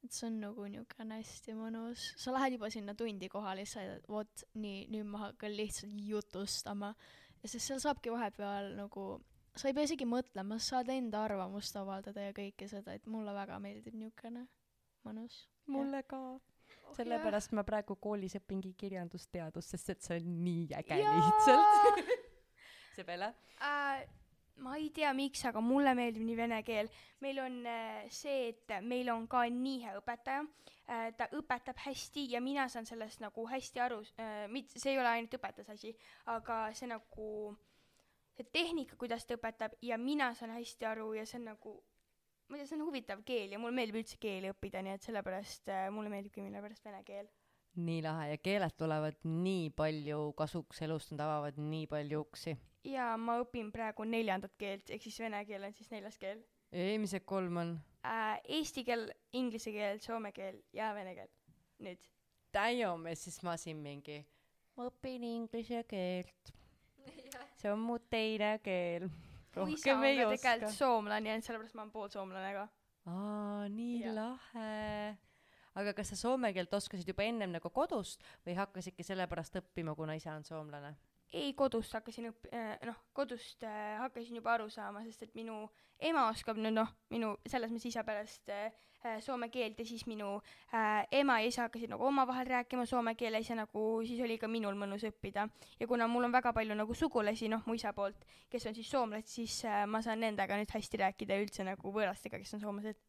[0.04, 4.44] et see on nagu niisugune hästi mõnus, sa lähed juba sinna tundi kohale sa vot
[4.54, 6.94] nii, nüüd ma hakkan lihtsalt jutustama.
[7.42, 9.08] ja siis seal saabki vahepeal nagu
[9.56, 13.34] sa ei pea isegi mõtlema, sa saad enda arvamust avaldada ja kõike seda, et mulle
[13.34, 14.46] väga meeldib niisugune
[15.06, 15.40] mõnus.
[15.66, 16.94] mulle ka oh,.
[16.96, 21.16] sellepärast ma praegu koolis õpingi kirjandusteadust, sest et see on nii äge Jaa!
[21.18, 22.14] lihtsalt
[22.98, 23.32] Sebele
[23.62, 24.06] äh,
[24.58, 26.90] ma ei tea, miks, aga mulle meeldib nii vene keel.
[27.22, 32.28] meil on äh, see, et meil on ka nii hea õpetaja äh,, ta õpetab hästi
[32.32, 35.94] ja mina saan sellest nagu hästi aru äh,, mitte, see ei ole ainult õpetaja asi,
[36.34, 37.28] aga see nagu,
[38.36, 41.78] see tehnika, kuidas ta õpetab ja mina saan hästi aru ja see on nagu
[42.48, 45.04] ma ei tea, see on huvitav keel ja mulle meeldib üldse keeli õppida, nii et
[45.04, 47.28] sellepärast äh, mulle meeldibki millepärast vene keel.
[47.78, 52.56] nii lahe ja keeled tulevad nii palju kasuks elust, nad avavad nii palju uksi.
[52.88, 57.24] ja ma õpin praegu neljandat keelt, ehk siis vene keel on siis neljas keel eelmised
[57.24, 58.40] kolm on äh,.
[58.48, 61.30] Eesti keel, inglise keel, soome keel ja vene keel.
[61.84, 62.08] nüüd.
[62.54, 64.22] Ja siis ma siin mingi
[64.76, 66.52] ma õpin inglise keelt.
[67.60, 69.08] see on mu teine keel
[69.64, 72.68] mu isa on ka tegelikult soomlane ja sellepärast ma olen poolsoomlane ka.
[73.06, 74.14] aa, nii Jah.
[74.14, 75.16] lahe.
[75.78, 80.14] aga kas sa soome keelt oskasid juba ennem nagu kodust või hakkasidki sellepärast õppima, kuna
[80.18, 80.94] isa on soomlane?
[81.32, 85.66] Ei, kodust hakkasin õpp- äh,, noh, kodust äh, hakkasin juba aru saama, sest et minu
[86.00, 88.72] ema oskab nüüd noh, minu selles mõttes isa pärast äh,
[89.04, 90.38] äh, soome keelt ja siis minu
[90.72, 94.48] äh, ema ja isa hakkasid nagu omavahel rääkima soome keeles ja nagu siis oli ka
[94.48, 95.48] minul mõnus õppida.
[95.80, 98.90] ja kuna mul on väga palju nagu sugulasi, noh, mu isa poolt, kes on siis
[98.90, 102.64] soomlased, siis äh, ma saan nendega nüüd hästi rääkida ja üldse nagu võõrastega, kes on
[102.64, 103.00] soomlased,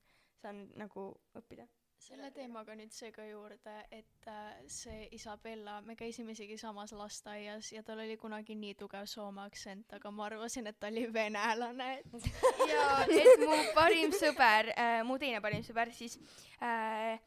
[0.41, 1.67] saan nagu õppida.
[1.99, 7.71] Selle teemaga nüüd see ka juurde, et äh, see Isabella, me käisime isegi samas lasteaias
[7.75, 11.89] ja tal oli kunagi nii tugev Soome aktsent, aga ma arvasin, et ta oli venelane.
[12.71, 16.17] ja et mu parim sõber äh,, mu teine parim sõber siis
[16.63, 17.19] äh,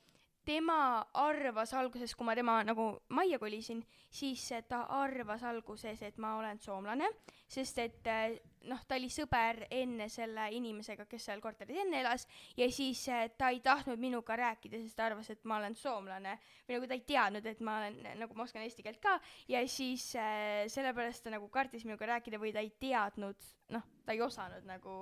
[0.44, 0.76] tema
[1.14, 6.60] arvas alguses, kui ma tema nagu majja kolisin, siis ta arvas alguses, et ma olen
[6.60, 7.08] soomlane,
[7.50, 8.36] sest et eh,
[8.68, 12.26] noh, ta oli sõber enne selle inimesega, kes seal korteris enne elas
[12.58, 16.36] ja siis eh, ta ei tahtnud minuga rääkida, sest ta arvas, et ma olen soomlane.
[16.66, 19.18] Või nagu ta ei teadnud, et ma olen nagu ma oskan eesti keelt ka
[19.50, 24.16] ja siis äh, sellepärast ta nagu kartis minuga rääkida või ta ei teadnud, noh, ta
[24.16, 24.94] ei osanud nagu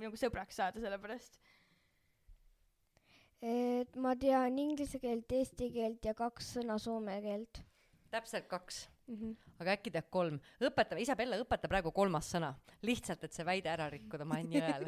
[0.00, 1.38] minuga sõbraks saada sellepärast
[3.44, 7.60] et ma tean inglise keelt, eesti keelt ja kaks sõna soome keelt
[8.14, 9.14] täpselt kaks mm.
[9.16, 9.36] -hmm.
[9.60, 10.38] aga äkki tead kolm.
[10.60, 12.54] õpeta, Isabella, õpeta praegu kolmas sõna.
[12.82, 14.84] lihtsalt, et see väide ära rikkuda, ma olen nii õel.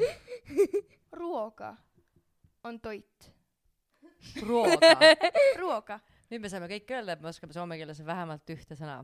[1.21, 1.75] ruoga
[2.63, 3.31] on toit.
[4.41, 4.93] Ruoga.
[5.61, 5.99] ruoga.
[6.31, 9.01] nüüd me saame kõik öelda, et me oskame soome keeles vähemalt ühte sõna.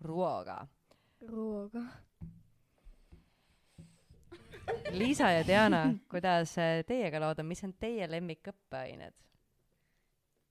[0.00, 0.66] Ruoga.
[1.28, 1.84] ruoga.
[4.94, 9.14] Liisa ja Diana, kuidas äh, teiega lood on, mis on teie lemmikõppeained?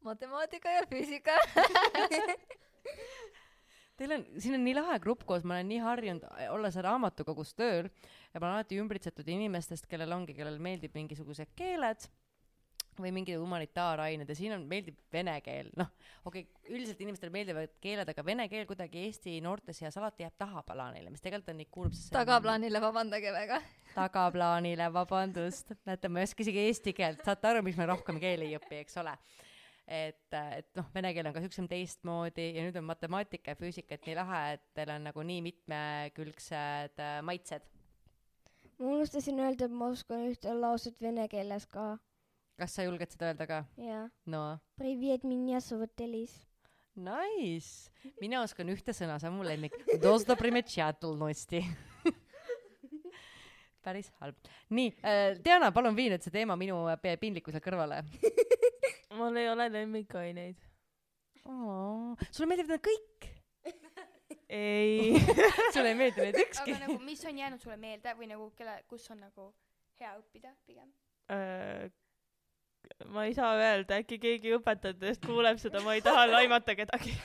[0.03, 1.31] matemaatika ja füüsika.
[3.97, 7.53] Teil on, siin on nii lahe grupp koos, ma olen nii harjunud äh, olles raamatukogus
[7.55, 12.07] tööl ja ma olen alati ümbritsetud inimestest, kellel ongi, kellel meeldib mingisugused keeled
[13.01, 15.89] või mingid humanitaarained ja siin on, meeldib vene keel, noh,
[16.25, 20.35] okei okay,, üldiselt inimestele meeldivad keeled, aga vene keel kuidagi Eesti noorte seas alati jääb
[20.37, 23.61] tahaplaanile, mis tegelikult on nii kurb, tagaplaanile vabandage väga
[23.93, 28.49] tagaplaanile, vabandust, näete, ma ei oska isegi eesti keelt, saate aru, miks me rohkem keeli
[28.49, 29.13] ei õpi, eks ole.
[29.83, 33.97] et, et noh, vene keel on ka siuksem teistmoodi ja nüüd on matemaatika ja füüsika,
[33.97, 37.67] et nii lahe, et teil on nagu nii mitmekülgsed äh, maitsed.
[38.79, 41.97] ma unustasin öelda, et ma oskan ühte lauset vene keeles ka
[42.58, 43.64] kas sa julged seda öelda ka?
[43.78, 44.08] jaa.
[44.26, 46.34] no Privet, меня зовут Elis.
[46.96, 49.74] nice, mina oskan ühte sõna, see on mu lemmik.
[50.02, 51.62] Dostoprimetsjatulnosti
[53.88, 54.36] päris halb.
[54.74, 58.02] nii äh,, Diana, palun vii nüüd see teema minu äh, pe- piinlikkusele kõrvale.
[59.18, 60.58] mul ei ole lemmikaineid .
[62.30, 63.28] sulle meeldivad nad kõik?
[64.48, 65.14] ei .
[65.72, 66.82] sulle ei meeldi neid ükski aga ?
[66.86, 69.48] nagu, mis on jäänud sulle meelde või nagu kelle , kus on nagu
[70.00, 70.90] hea õppida pigem ?
[73.13, 77.15] Ma ei saa öelda, äkki keegi õpetajatest kuuleb seda, ma ei taha laimata kedagi.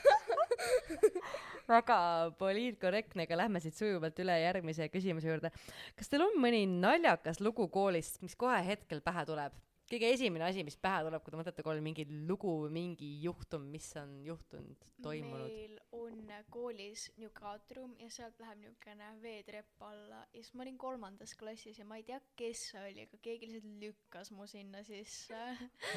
[1.69, 1.99] väga
[2.41, 5.53] poliitkorrektne, aga lähme siit sujuvalt üle järgmise küsimuse juurde.
[5.99, 9.57] kas teil on mõni naljakas lugu koolist, mis kohe hetkel pähe tuleb?
[9.89, 13.89] Kõige esimene asi, mis pähe tuleb, kui te mõtlete kohe mingi lugu, mingi juhtum, mis
[14.01, 15.49] on juhtunud, toimunud?
[15.49, 20.79] meil on koolis niuke aatrium ja sealt läheb niukene veetrepp alla ja siis ma olin
[20.81, 24.83] kolmandas klassis ja ma ei tea, kes see oli, aga keegi lihtsalt lükkas mu sinna
[24.87, 25.41] sisse.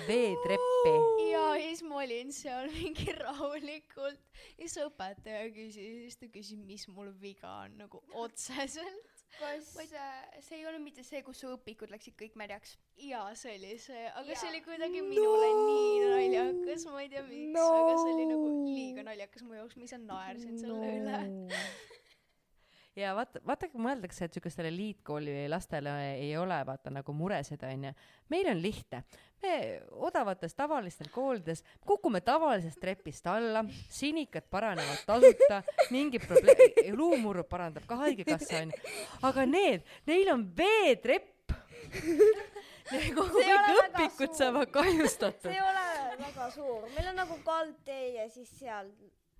[0.09, 0.95] veetreppi.
[1.31, 4.23] ja siis ma olin seal mingi rahulikult
[4.57, 9.10] ja siis õpetaja küsis, siis ta küsis, mis mul viga on nagu otseselt.
[9.39, 9.69] Kas
[10.45, 12.77] see ei olnud mitte see, kus su õpikud läksid kõik märjaks?
[13.01, 14.39] jaa, see oli see, aga Jaa.
[14.41, 18.51] see oli kuidagi minule nii naljakas, ma ei tea miks no., aga see oli nagu
[18.67, 21.21] liiga naljakas mu jaoks, ma ise naersin selle üle.
[23.01, 27.93] Ja vaata, vaata kui mõeldakse, et siukestele eliitkooli lastele ei ole vaata nagu muresid onju.
[28.29, 29.03] meil on lihtne,
[29.41, 29.53] me
[30.07, 37.99] odavates tavalistel koolides kukume tavalisest trepist alla, sinikad paranevad tasuta, mingit probleemi, luumurru parandab ka
[38.05, 38.81] haigekassa onju,
[39.29, 41.55] aga need, neil on veetrepp.
[42.91, 48.27] ole kõik õpikud saavad kahjustatud see ei ole väga suur, meil on nagu kaldtee ja
[48.33, 48.89] siis seal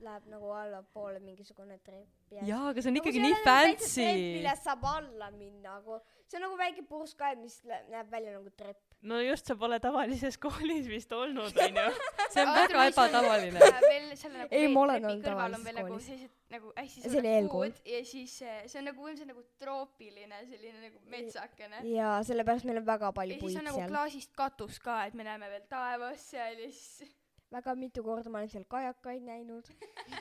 [0.05, 4.07] läheb nagu allapoole mingisugune trepp ja jaa, aga see on Nagu ikkagi nii nagu fancy
[4.37, 8.49] millest saab alla minna nagu, see on nagu väike purskkaev, mis lä- näeb välja nagu
[8.57, 8.79] trepp.
[9.01, 11.85] no just, sa pole tavalises koolis vist olnud, onju.
[12.33, 13.59] see on väga ebatavaline.
[13.87, 16.27] veel selle nagu Ei, ma olen olnud tavalises veel nagu koolis.
[16.51, 20.99] nagu hästi suured puud ja siis eh, see on nagu ilmselt nagu troopiline selline nagu
[21.15, 21.81] metsakene.
[21.93, 23.89] ja sellepärast meil on väga ja palju siis puid on nagu seal.
[23.95, 27.09] klaasist katus ka, et me näeme veel taevast seal ja siis
[27.51, 29.67] väga mitu korda ma olen seal kajakaid näinud.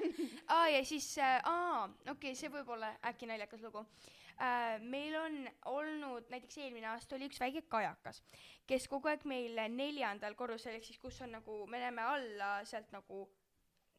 [0.56, 3.84] aa ja siis äh, aa okei okay,, see võib olla äkki naljakas lugu
[4.40, 4.80] äh,.
[4.80, 5.38] meil on
[5.74, 8.22] olnud näiteks eelmine aasta oli üks väike kajakas,
[8.66, 12.90] kes kogu aeg meil neljandal korrusel ehk siis kus on nagu me näeme alla sealt
[12.96, 13.28] nagu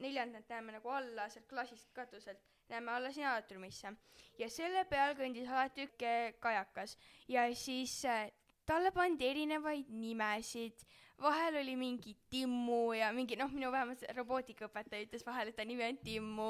[0.01, 3.93] neljandat näeme nagu alla sealt klassist katuselt näeme alla sinna aatriumisse
[4.39, 8.29] ja selle peal kõndis alati üks kajakas ja siis äh,
[8.65, 10.85] talle pandi erinevaid nimesid
[11.21, 15.85] vahel oli mingi Timmu ja mingi noh, minu vähemalt robootikaõpetaja ütles vahel, et ta nimi
[15.87, 16.49] on Timmu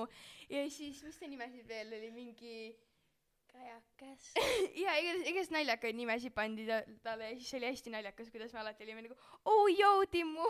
[0.50, 2.56] ja siis, mis ta nimesid veel oli, mingi
[3.52, 4.32] kajake, guess.
[4.84, 8.64] ja igatahes, igatahes naljakaid nimesid pandi ta- talle ja siis oli hästi naljakas, kuidas me
[8.64, 10.48] alati olime nagu oo joo Timmu.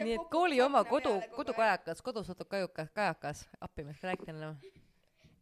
[0.00, 4.56] nii et kooli oma kodu, kodukajakas, kodusotud kajukas, kajakas, appi ma ei rääkida enam.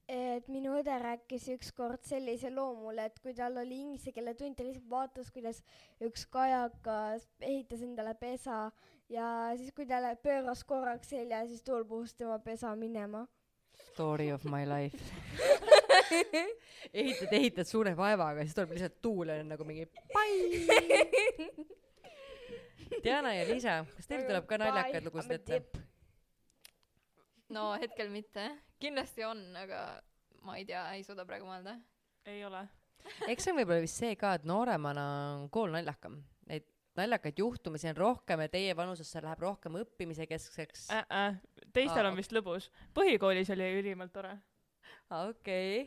[0.09, 4.57] Et minu õde rääkis ükskord sellise loo mulle, et kui tal oli inglise keele tund,
[4.57, 5.61] ta lihtsalt vaatas, kuidas
[6.05, 8.71] üks kajakas ehitas endale pesa
[9.13, 9.27] ja
[9.59, 13.27] siis, kui ta pööras korraks selja, siis tuul puhus tema pesa minema.
[13.93, 14.99] Story of my life.
[17.03, 20.33] ehitad, ehitad suure vaevaga, siis tuleb lihtsalt tuul ja on nagu mingi pai.
[23.05, 25.85] Diana ja Liisa, kas teil tuleb ka naljakaid lugusid ette?
[27.53, 28.49] no hetkel mitte.
[28.81, 29.83] Kindlasti on, aga
[30.47, 31.77] ma ei tea, ei suuda praegu mõelda.
[32.27, 32.65] ei ole.
[33.31, 36.21] eks see on võib-olla vist see ka, et nooremana on kool naljakam.
[36.49, 36.67] Neid
[36.99, 40.89] naljakaid juhtumisi on rohkem ja teie vanusesse läheb rohkem õppimise keskseks.
[40.95, 41.05] äh,.
[41.11, 41.39] Äh.
[41.73, 42.71] teistel Aa, on vist lõbus.
[42.95, 44.35] põhikoolis oli ülimalt tore.
[45.11, 45.87] okei.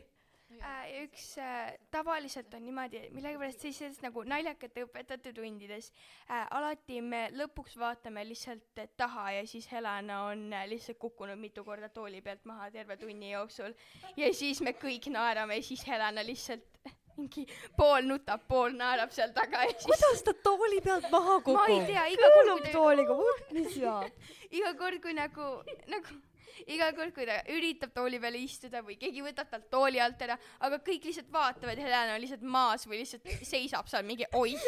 [0.60, 5.90] Äh, üks äh, tavaliselt on niimoodi, millegipärast sellises nagu naljakate õpetajate tundides
[6.28, 11.38] äh, alati me lõpuks vaatame lihtsalt äh, taha ja siis Helena on äh, lihtsalt kukkunud
[11.40, 13.76] mitu korda tooli pealt maha terve tunni jooksul
[14.16, 16.66] ja siis me kõik naerame ja siis Helena lihtsalt
[17.16, 21.38] mingi pool nutab, pool naerab seal taga ja siis kuidas ta tooli pealt maha ma
[21.38, 21.86] ei kukub?
[21.92, 23.18] tea, iga kord, kui ta tooliga,
[23.56, 24.28] mis jaab?
[24.50, 25.48] iga kord, kui nagu,
[25.92, 26.20] nagu
[26.66, 30.38] iga kord, kui ta üritab tooli peale istuda või keegi võtab talt tooli alt ära,
[30.60, 34.60] aga kõik lihtsalt vaatavad, Helena on lihtsalt maas või lihtsalt seisab seal mingi oih.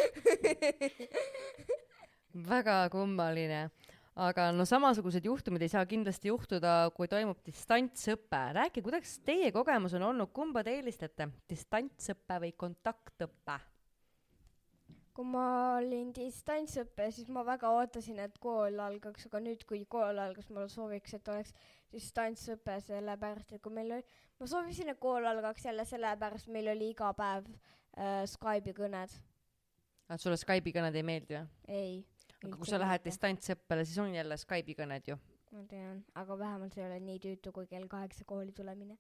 [2.53, 3.69] väga kummaline.
[4.15, 8.43] aga no samasugused juhtumid ei saa kindlasti juhtuda, kui toimub distantsõpe.
[8.61, 13.61] rääkige, kuidas teie kogemus on olnud, kumba te eelistate, distantsõpe või kontaktõpe?
[15.15, 15.45] Kui ma
[15.79, 20.67] olin distantsõppes, siis ma väga ootasin, et kool algaks, aga nüüd, kui kool algas, ma
[20.71, 21.55] sooviks, et oleks
[21.95, 26.91] distantsõpe, sellepärast et kui meil oli, ma soovisin, et kool algaks jälle sellepärast, meil oli
[26.95, 29.15] iga päev äh, Skype'i kõned.
[30.11, 31.47] et sulle Skype'i kõned ei meeldi või?
[31.69, 31.97] ei.
[32.43, 33.07] aga kui sa lähed.
[33.07, 35.19] distantsõppele, siis on jälle Skype'i kõned ju.
[35.55, 38.99] ma tean, aga vähemalt ei ole nii tüütu kui kell kaheksa kooli tulemine.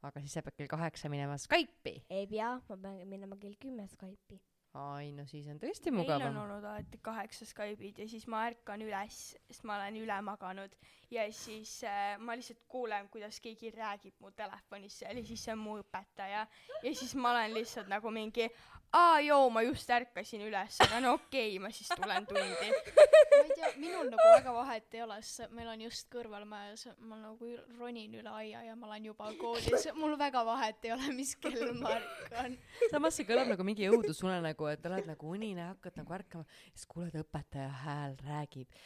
[0.00, 2.00] aga siis sa pead kell kaheksa minema Skype'i.
[2.08, 4.40] ei pea, ma pean minema kell kümme Skype'i.
[4.78, 8.82] Ai no siis on tõesti meil on olnud alati kaheksa Skype'id ja siis ma ärkan
[8.86, 10.76] üles, sest ma olen üle maganud.
[11.10, 15.56] Ja siis äh, ma lihtsalt kuulen, kuidas keegi räägib mu telefonis seal ja siis see
[15.56, 16.44] on mu õpetaja.
[16.84, 18.46] Ja siis ma olen lihtsalt nagu mingi
[18.92, 22.70] aa joo, ma just ärkasin üles, aga no okei okay,, ma siis tulen tundi.
[23.30, 27.20] ma ei tea, minul nagu väga vahet ei ole, sest meil on just kõrvalmajas, ma
[27.20, 31.36] nagu ronin üle aia ja ma olen juba koolis, mul väga vahet ei ole, mis
[31.38, 32.58] kell ma ärkan.
[32.90, 37.14] samas see kõlab nagu mingi õudusunenägu, et oled nagu unine, hakkad nagu ärkama, siis kuuled
[37.22, 38.82] õpetaja hääl räägib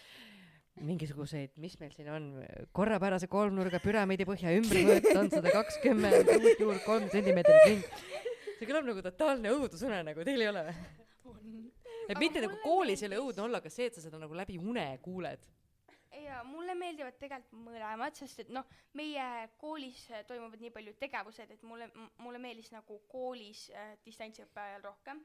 [0.83, 2.25] mingisuguseid, mis meil siin on,
[2.75, 7.85] korrapärase kolmnurga püramiidi põhja ümbervõõt on sada kakskümmend, ruutjuur kolm sentimeetrit ring.
[8.59, 10.77] See kõlab nagu totaalne õudusunenägu, teil ei ole või?
[12.09, 14.59] et mitte nagu koolis ei ole õudne olla, aga see, et sa seda nagu läbi
[14.61, 15.47] une kuuled.
[16.25, 19.25] ja mulle meeldivad tegelikult mõlemad, sest et noh, meie
[19.61, 21.89] koolis toimuvad nii palju tegevused, et mulle,
[22.23, 25.25] mulle meeldis nagu koolis äh, distantsõppe ajal rohkem,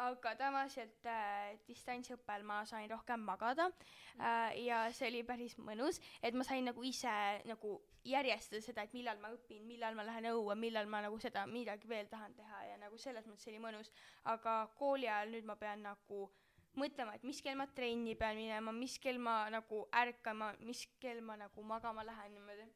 [0.00, 6.34] aga tavaliselt äh, distantsõppel ma sain rohkem magada äh, ja see oli päris mõnus, et
[6.34, 7.12] ma sain nagu ise
[7.50, 11.44] nagu järjestada seda, et millal ma õpin, millal ma lähen õue, millal ma nagu seda
[11.46, 13.90] midagi veel tahan teha ja nagu selles mõttes oli mõnus,
[14.24, 16.30] aga kooli ajal nüüd ma pean nagu
[16.78, 21.20] mõtlema, et mis kell ma trenni pean minema, mis kell ma nagu ärkama, mis kell
[21.24, 22.68] ma nagu magama lähen niimoodi.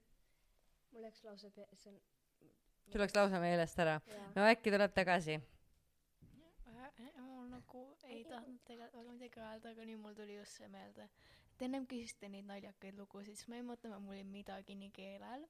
[0.93, 2.01] mul läks lausa pe-, see on.
[2.93, 4.01] sul läks lausa meelest ära.
[4.37, 5.41] no äkki tuleb tagasi?
[7.23, 11.09] mul nagu ei tahtnud tegelikult väga midagi öelda, aga nüüd mul tuli just see meelde.
[11.55, 15.47] Et ennem küsisite neid naljakaid lugusid, siis ma jäin mõtlema, mul oli midagi nii keelel.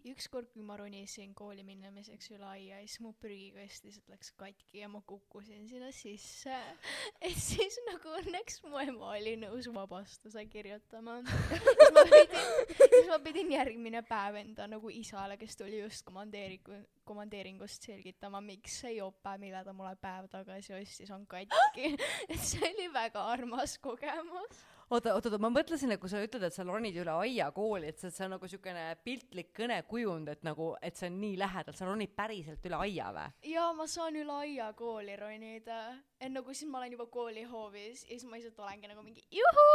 [0.00, 4.80] ja ükskord, kui ma ronisin kooli minemiseks üle aia, siis mu prügikast lihtsalt läks katki
[4.80, 6.56] ja ma kukkusin sinna sisse.
[7.26, 11.18] et siis nagu õnneks mu ema oli nõus vabastuse kirjutama.
[11.50, 12.48] siis ma pidin,
[12.86, 18.80] siis ma pidin järgmine päev enda nagu isale, kes tuli just komandeeringu, komandeeringust selgitama, miks
[18.86, 21.96] see jope, mille ta mulle päev tagasi ostis, on katki.
[22.32, 24.64] et see oli väga armas kogemus.
[24.90, 27.90] oota, oota, oota, ma mõtlesin, et kui sa ütled, et sa ronid üle aia kooli,
[27.92, 31.76] et see, see on nagu siukene piltlik kõnekujund, et nagu, et see on nii lähedal,
[31.78, 33.28] sa ronid päriselt üle aia või?
[33.52, 35.80] ja ma saan üle aia kooli ronida.
[36.20, 39.68] et nagu siis ma olen juba koolihoovis ja siis ma lihtsalt olengi nagu mingi juhu.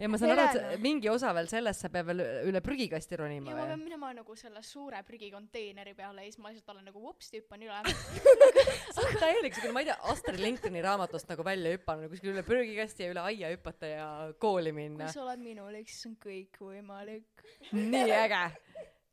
[0.00, 3.52] Ja ma saan aru, et mingi osa veel sellest, sa pead veel üle- prügikasti ronima
[3.52, 7.02] ja ma pean minema nagu selle suure prügikonteineri peale ja siis ma lihtsalt olen nagu
[7.02, 7.80] vups, hüppan üle.
[8.94, 12.44] sa oled täielik siukene, ma ei tea, Astrid Lindgreni raamatust nagu välja hüpanud, kuskil üle
[12.46, 14.10] prügikasti ja üle aia hüpata ja
[14.42, 15.16] kooli minna kui.
[15.16, 17.46] sa oled minulik, siis on kõik võimalik.
[17.72, 18.44] nii äge.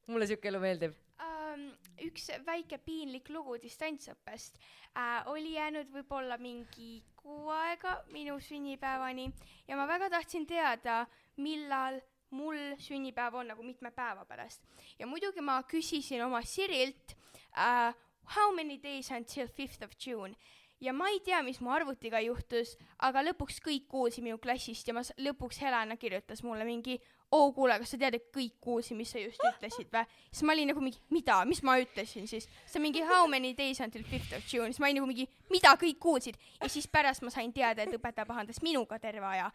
[0.08, 0.96] Mulle siuke elu meeldib.
[1.24, 1.68] ähm,
[2.08, 4.60] üks väike piinlik lugu distantsõppest.
[4.98, 9.30] Äh, oli jäänud võib-olla mingi kuu aega minu sünnipäevani
[9.68, 11.06] ja ma väga tahtsin teada,
[11.38, 12.02] millal
[12.34, 14.66] mul sünnipäev on nagu mitme päeva pärast.
[15.00, 17.16] Ja muidugi ma küsisin oma Sirilt
[17.58, 17.94] äh,
[18.36, 20.36] how many days until fifth of June
[20.82, 24.96] ja ma ei tea, mis mu arvutiga juhtus, aga lõpuks kõik kuulsid minu klassist ja
[24.96, 27.00] ma lõpuks Helena kirjutas mulle mingi
[27.34, 30.04] oo kuule, kas sa tead, et kõik kuulsid, mis sa just ütlesid või?
[30.30, 32.48] siis ma olin nagu mingi, mida, mis ma ütlesin siis?
[32.66, 35.28] see on mingi how many days until fifth of June, siis ma olin nagu mingi,
[35.54, 39.50] mida kõik kuulsid ja siis pärast ma sain teada, et õpetaja pahandas minuga terve aja.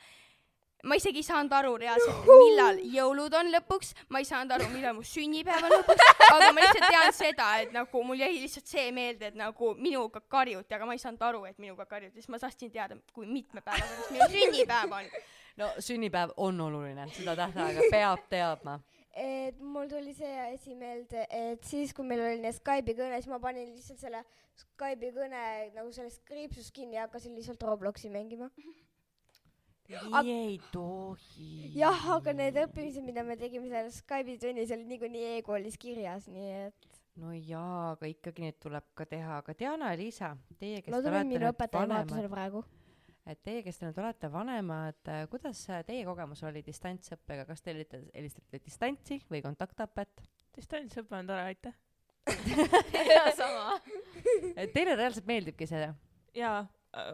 [0.83, 4.95] Ma isegi ei saanud aru reaalselt, millal jõulud on lõpuks, ma ei saanud aru, millal
[4.95, 8.93] mu sünnipäev on lõpuks, aga ma lihtsalt tean seda, et nagu mul jäi lihtsalt see
[8.95, 12.39] meelde, et nagu minuga karjuti, aga ma ei saanud aru, et minuga karjuti, siis ma
[12.43, 15.11] tahtsin teada, kui mitme päeva pärast minu sünnipäev on.
[15.59, 18.79] no sünnipäev on oluline, seda tähtaega peab teadma.
[19.19, 23.43] et mul tuli see asi meelde, et siis, kui meil oli Skype'i kõne, siis ma
[23.43, 24.23] panin lihtsalt selle
[24.63, 28.47] Skype'i kõne nagu sellest kriipsust kinni ja hakkasin lihtsalt Robloksi mängima.
[29.89, 31.73] Nii ei tohi.
[31.79, 36.51] jah, aga need õppimised, mida me tegime selles Skype'i tunnis, olid niikuinii e-koolis kirjas, nii
[36.67, 40.93] et no jaa, aga ikkagi neid tuleb ka teha, aga Diana ja Liisa, teie, kes
[40.93, 42.69] te olete nüüd õpetaja vanemad,
[43.29, 47.75] et teie, kes te nüüd olete vanemad, kuidas äh, teie kogemus oli distantsõppega, kas te
[47.75, 50.25] olite, helistasite distantsi või kontaktõpet?
[50.59, 51.75] distantsõpe on tore, aitäh.
[53.09, 53.79] ja sama.
[54.61, 55.89] et teile reaalselt meeldibki see?
[56.37, 56.67] jaa,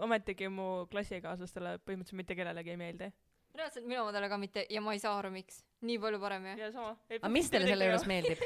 [0.04, 3.10] ometigi mu klassikaaslastele põhimõtteliselt mitte kellelegi ei meeldi.
[3.54, 5.64] reaalselt minu omadele ka mitte ja ma ei saa aru, miks.
[5.82, 6.56] nii palju parem ju.
[6.58, 6.96] ja sama.
[7.10, 8.44] aga mis teile selle juures meeldib?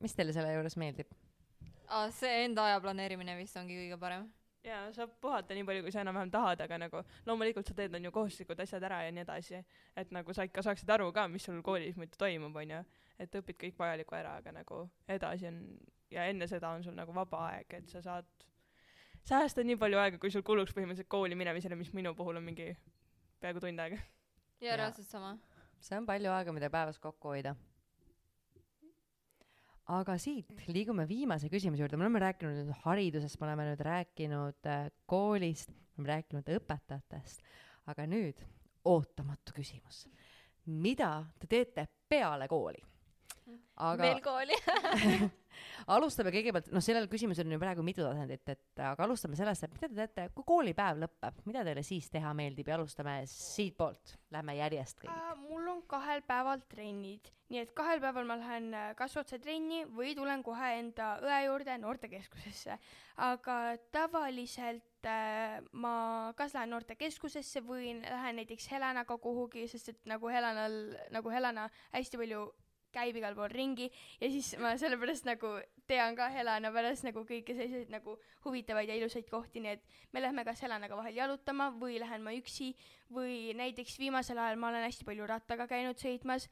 [0.00, 1.16] mis teile selle juures meeldib?
[1.88, 4.26] aa, see enda aja planeerimine vist ongi kõige parem.
[4.64, 8.08] jaa, saab puhata nii palju, kui sa enam-vähem tahad, aga nagu loomulikult sa teed on
[8.08, 9.62] ju kohustuslikud asjad ära ja nii edasi,
[9.96, 12.82] et nagu sa ikka saaksid aru ka, mis sul koolis muidu toimub, onju,
[13.20, 15.64] et õpid kõik vajaliku ära, aga nagu edasi on
[16.10, 18.48] ja enne seda on sul nagu vaba aeg, et sa saad
[19.28, 22.70] säästa nii palju aega, kui sul kuluks põhimõtteliselt kooli minemisele, mis minu puhul on mingi
[23.40, 23.98] peaaegu tund aega.
[24.60, 25.36] ja reaalselt sama.
[25.80, 27.54] see on palju aega, mida päevas kokku hoida.
[29.96, 34.70] aga siit liigume viimase küsimuse juurde, me oleme rääkinud nüüd haridusest, me oleme nüüd rääkinud
[34.70, 37.42] äh, koolist, me oleme rääkinud õpetajatest,
[37.90, 38.44] aga nüüd
[38.84, 40.06] ootamatu küsimus.
[40.66, 42.82] mida te teete peale kooli?
[43.76, 44.58] aga veel kooli.
[45.90, 49.74] alustame kõigepealt, noh, sellel küsimusel on ju praegu mitu tasandit, et aga alustame sellest, et
[49.76, 54.56] mida te teete, kui koolipäev lõpeb, mida teile siis teha meeldib ja alustame siitpoolt, lähme
[54.58, 55.12] järjest kõik.
[55.12, 59.40] Äh, mul on kahel päeval trennid, nii et kahel päeval ma lähen äh, kas otse
[59.42, 62.78] trenni või tulen kohe enda õe juurde noortekeskusesse.
[63.20, 70.28] aga tavaliselt äh, ma kas lähen noortekeskusesse või lähen näiteks Helenaga kuhugi, sest et nagu
[70.28, 70.80] Helenal,
[71.10, 72.46] nagu Helena hästi palju
[72.94, 73.88] käib igal pool ringi
[74.20, 75.52] ja siis ma sellepärast nagu
[75.90, 80.22] tean ka Helena pärast nagu kõiki selliseid nagu huvitavaid ja ilusaid kohti, nii et me
[80.22, 82.72] lähme kas Helenaga vahel jalutama või lähen ma üksi
[83.14, 86.46] või näiteks viimasel ajal ma olen hästi palju rattaga käinud sõitmas,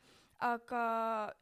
[0.45, 0.83] aga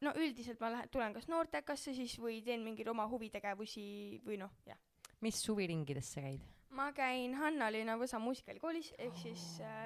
[0.04, 3.86] no üldiselt ma lähen, tulen kas noortekasse siis või teen mingeid oma huvitegevusi
[4.26, 4.78] või noh, jah.
[5.20, 6.44] mis huviringidesse käid?
[6.76, 9.84] ma käin Hanna-Liina Võsa muusikaalikoolis, ehk siis äh,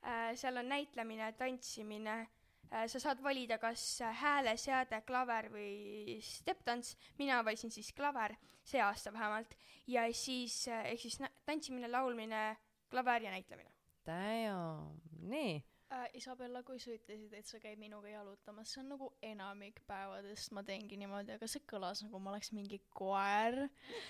[0.00, 2.22] äh, seal on näitlemine, tantsimine
[2.70, 9.12] sa saad valida kas äh, hääleseade, klaver või stepp-tants, mina valisin siis klaver, see aasta
[9.12, 9.56] vähemalt,
[9.90, 12.56] ja siis äh, ehk siis tantsimine, laulmine,
[12.90, 13.70] klaver ja näitlemine.
[14.06, 15.00] Damn,
[15.30, 15.58] nii.
[15.92, 16.06] äh,.
[16.14, 20.62] Isabella, kui sa ütlesid, et sa käid minuga jalutamas, see on nagu enamik päevadest ma
[20.66, 23.58] teengi niimoodi, aga see kõlas nagu ma oleks mingi koer.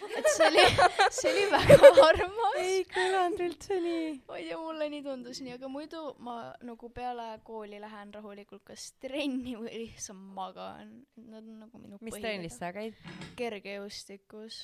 [0.09, 0.65] et see oli,
[1.19, 2.59] see oli väga armas.
[2.95, 4.11] kõlanud üldse nii.
[4.29, 8.65] ma ei tea, mulle nii tundus nii, aga muidu ma nagu peale kooli lähen rahulikult
[8.73, 10.95] kas trenni või lihtsalt magan.
[11.21, 12.99] Need on nagu minu mis trennis sa käid?
[13.41, 14.63] kergejõustikus.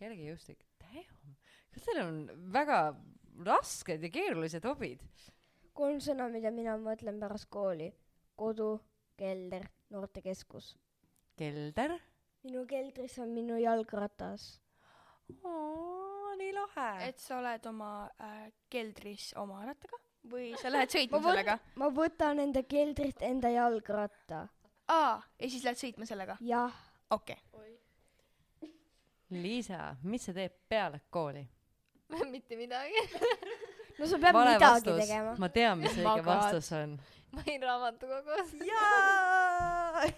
[0.00, 0.64] kergejõustik.
[0.84, 1.34] Damn,
[1.74, 2.22] kas teil on
[2.54, 2.82] väga
[3.44, 5.02] rasked ja keerulised hobid?
[5.78, 7.92] Kolm sõna, mida mina mõtlen pärast kooli.
[8.38, 8.78] kodu,
[9.18, 10.76] kelder, noortekeskus.
[11.38, 11.98] kelder.
[12.42, 14.60] minu keldris on minu jalgratas.
[16.38, 16.90] nii lahe.
[17.08, 19.98] et sa oled oma äh, keldris oma rattaga
[20.28, 21.58] või sa lähed sõitma Ma sellega?
[21.80, 24.46] ma võtan enda keldrist enda jalgratta.
[24.88, 26.38] aa, ja siis lähed sõitma sellega?
[26.40, 26.74] jah,
[27.10, 27.74] okei okay..
[29.28, 31.42] Liisa, mis sa teed peale kooli?
[32.32, 33.02] mitte midagi.
[33.98, 36.26] no sa pead vale midagi vastus tegema., ma tean, mis õige Magad.
[36.30, 36.90] vastus on.
[37.32, 38.48] ma olin raamatukogus.
[38.70, 40.02] jaa.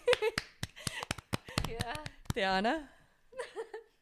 [2.34, 2.74] Diana,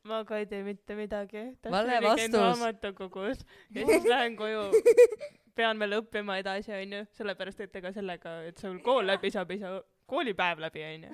[0.08, 1.44] ma ka ei tee mitte midagi.
[1.70, 2.34] Vale vastus.
[2.40, 3.38] raamatukogus
[3.74, 4.64] ja siis lähen koju.
[5.58, 9.58] pean veel õppima edasi, onju, sellepärast et ega sellega, et sul kool läbi saab, ei
[9.62, 11.10] saa koolipäev läbi onju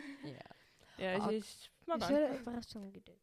[0.98, 3.20] ja Aga- siis magan sellepärast ongi tööd.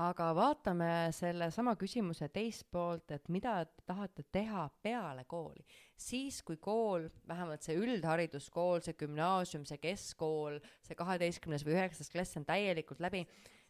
[0.00, 5.64] Aga vaatame sellesama küsimuse teist poolt, et mida te tahate teha peale kooli.
[6.00, 12.38] siis, kui kool, vähemalt see üldhariduskool, see gümnaasium, see keskkool, see kaheteistkümnes või üheksas klass
[12.40, 13.26] on täielikult läbi,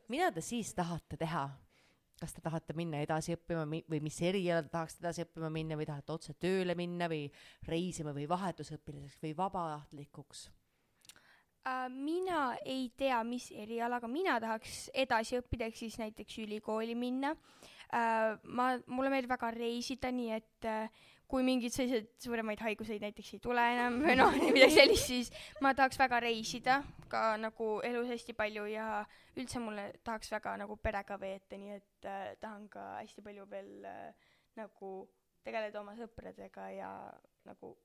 [0.08, 1.48] mida te siis tahate teha?
[2.20, 5.86] kas te tahate minna edasi õppima või mis eriala te tahaksite edasi õppima minna või
[5.88, 7.30] tahate otse tööle minna või
[7.64, 10.50] reisima või vahetusõpilaseks või vabatahtlikuks?
[11.66, 11.88] äh,.
[11.88, 17.34] mina ei tea, mis erialaga mina tahaks edasi õppida, ehk siis näiteks ülikooli minna
[17.92, 18.36] äh,.
[18.44, 23.42] ma, mulle meeldib väga reisida, nii et äh, kui mingeid selliseid suuremaid haiguseid näiteks ei
[23.42, 25.30] tule enam või noh, midagi sellist, siis
[25.62, 26.80] ma tahaks väga reisida
[27.10, 28.88] ka nagu elus hästi palju ja
[29.38, 33.86] üldse mulle tahaks väga nagu perega veeta, nii et äh, tahan ka hästi palju veel
[33.86, 34.92] äh, nagu
[35.46, 36.90] tegeleda oma sõpradega ja
[37.46, 37.76] nagu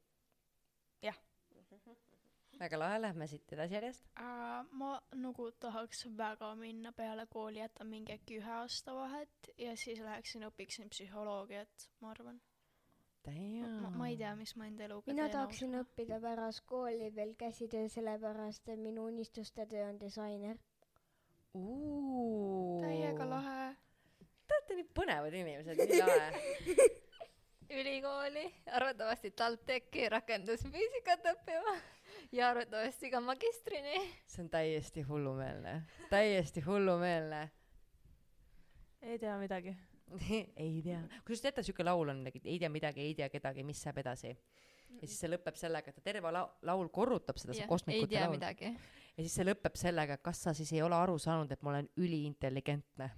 [2.60, 4.10] väga lahe, lähme siit edasi järjest.
[4.20, 4.66] äh,.
[4.72, 10.00] ma nagu tahaks väga minna peale kooli, jätan mingi äkki ühe aasta vahet ja siis
[10.00, 12.42] läheksin õpiksin psühholoogiat, ma arvan.
[13.82, 15.80] ma, ma ei tea, mis ma enda eluga mina teen tahaksin.
[15.82, 20.62] õppida pärast kooli veel käsitöö, sellepärast et minu unistuste töö on disainer.
[22.84, 23.74] täiega lahe.
[24.46, 26.94] Te olete nii põnevad inimesed, nii lahe.
[27.80, 28.46] ülikooli,
[28.78, 31.74] arvatavasti TalTechi rakendusfüüsikat õppima
[32.32, 34.00] ja arvatavasti ka magistrini.
[34.28, 37.50] see on täiesti hullumeelne, täiesti hullumeelne.
[39.10, 39.76] ei tea midagi
[40.58, 44.00] ei tea, kusjuures teate, siuke laul on, ei tea midagi, ei tea kedagi, mis saab
[44.04, 44.36] edasi.
[44.96, 48.20] ja siis see lõpeb sellega, et ta terve la- laul korrutab seda, see ei kosmikute
[48.20, 48.36] laul.
[48.38, 48.72] midagi.
[49.18, 51.90] ja siis see lõpeb sellega, kas sa siis ei ole aru saanud, et ma olen
[51.98, 53.10] üliintelligentne.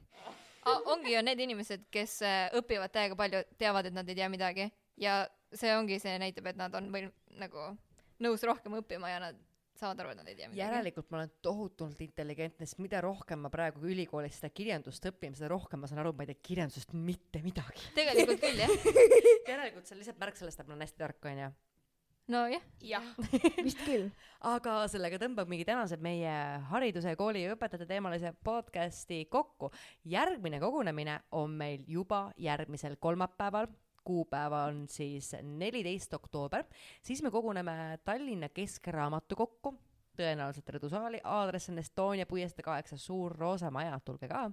[0.85, 4.71] ongi ju need inimesed, kes äh, õpivad täiega palju, teavad, et nad ei tea midagi
[4.97, 7.07] ja see ongi, see näitab, et nad on või
[7.39, 7.75] nagu
[8.23, 9.43] nõus rohkem õppima ja nad
[9.77, 10.61] saavad aru, et nad ei tea midagi.
[10.63, 15.51] järelikult ma olen tohutult intelligentne, sest mida rohkem ma praegu ülikoolis seda kirjandust õpin, seda
[15.53, 17.85] rohkem ma saan aru, et ma ei tea kirjandusest mitte midagi.
[17.97, 18.75] tegelikult küll jah.
[19.53, 21.49] järelikult see on lihtsalt märk sellest, et ma olen hästi tark, onju.
[22.33, 23.09] nojah, jah,
[23.67, 24.09] vist küll.
[24.49, 26.35] aga sellega tõmbamegi tänased meie
[26.71, 29.71] hariduse ja kooli ja õpetajate teemalise podcasti kokku.
[30.05, 33.69] järgmine kogunemine on meil juba järgmisel kolmapäeval,
[34.07, 36.63] kuupäev on siis neliteist oktoober,
[37.01, 39.73] siis me koguneme Tallinna Keskraamatukokku,
[40.17, 44.47] tõenäoliselt Rõdu saali, aadress on Estonia puiestee kaheksa, Suur Roosa maja, tulge ka.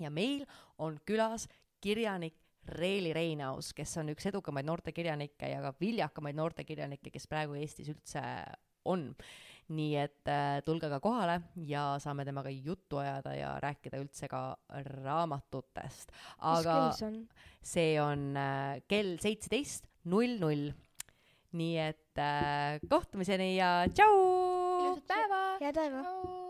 [0.00, 0.46] ja meil
[0.78, 1.48] on külas
[1.80, 7.90] kirjanik Reeli Reinaus, kes on üks edukamaid noortekirjanikke ja ka viljakamaid noortekirjanikke, kes praegu Eestis
[7.92, 8.22] üldse
[8.88, 9.10] on.
[9.72, 14.56] Nii et äh, tulge ka kohale ja saame temaga juttu ajada ja rääkida üldse ka
[14.90, 16.12] raamatutest.
[16.38, 17.18] aga see on?
[17.62, 20.70] see on äh, kell seitseteist null null.
[21.56, 24.16] nii et äh, kohtumiseni ja tšau.
[24.86, 25.44] ilusat päeva.
[25.60, 26.42] head päeva.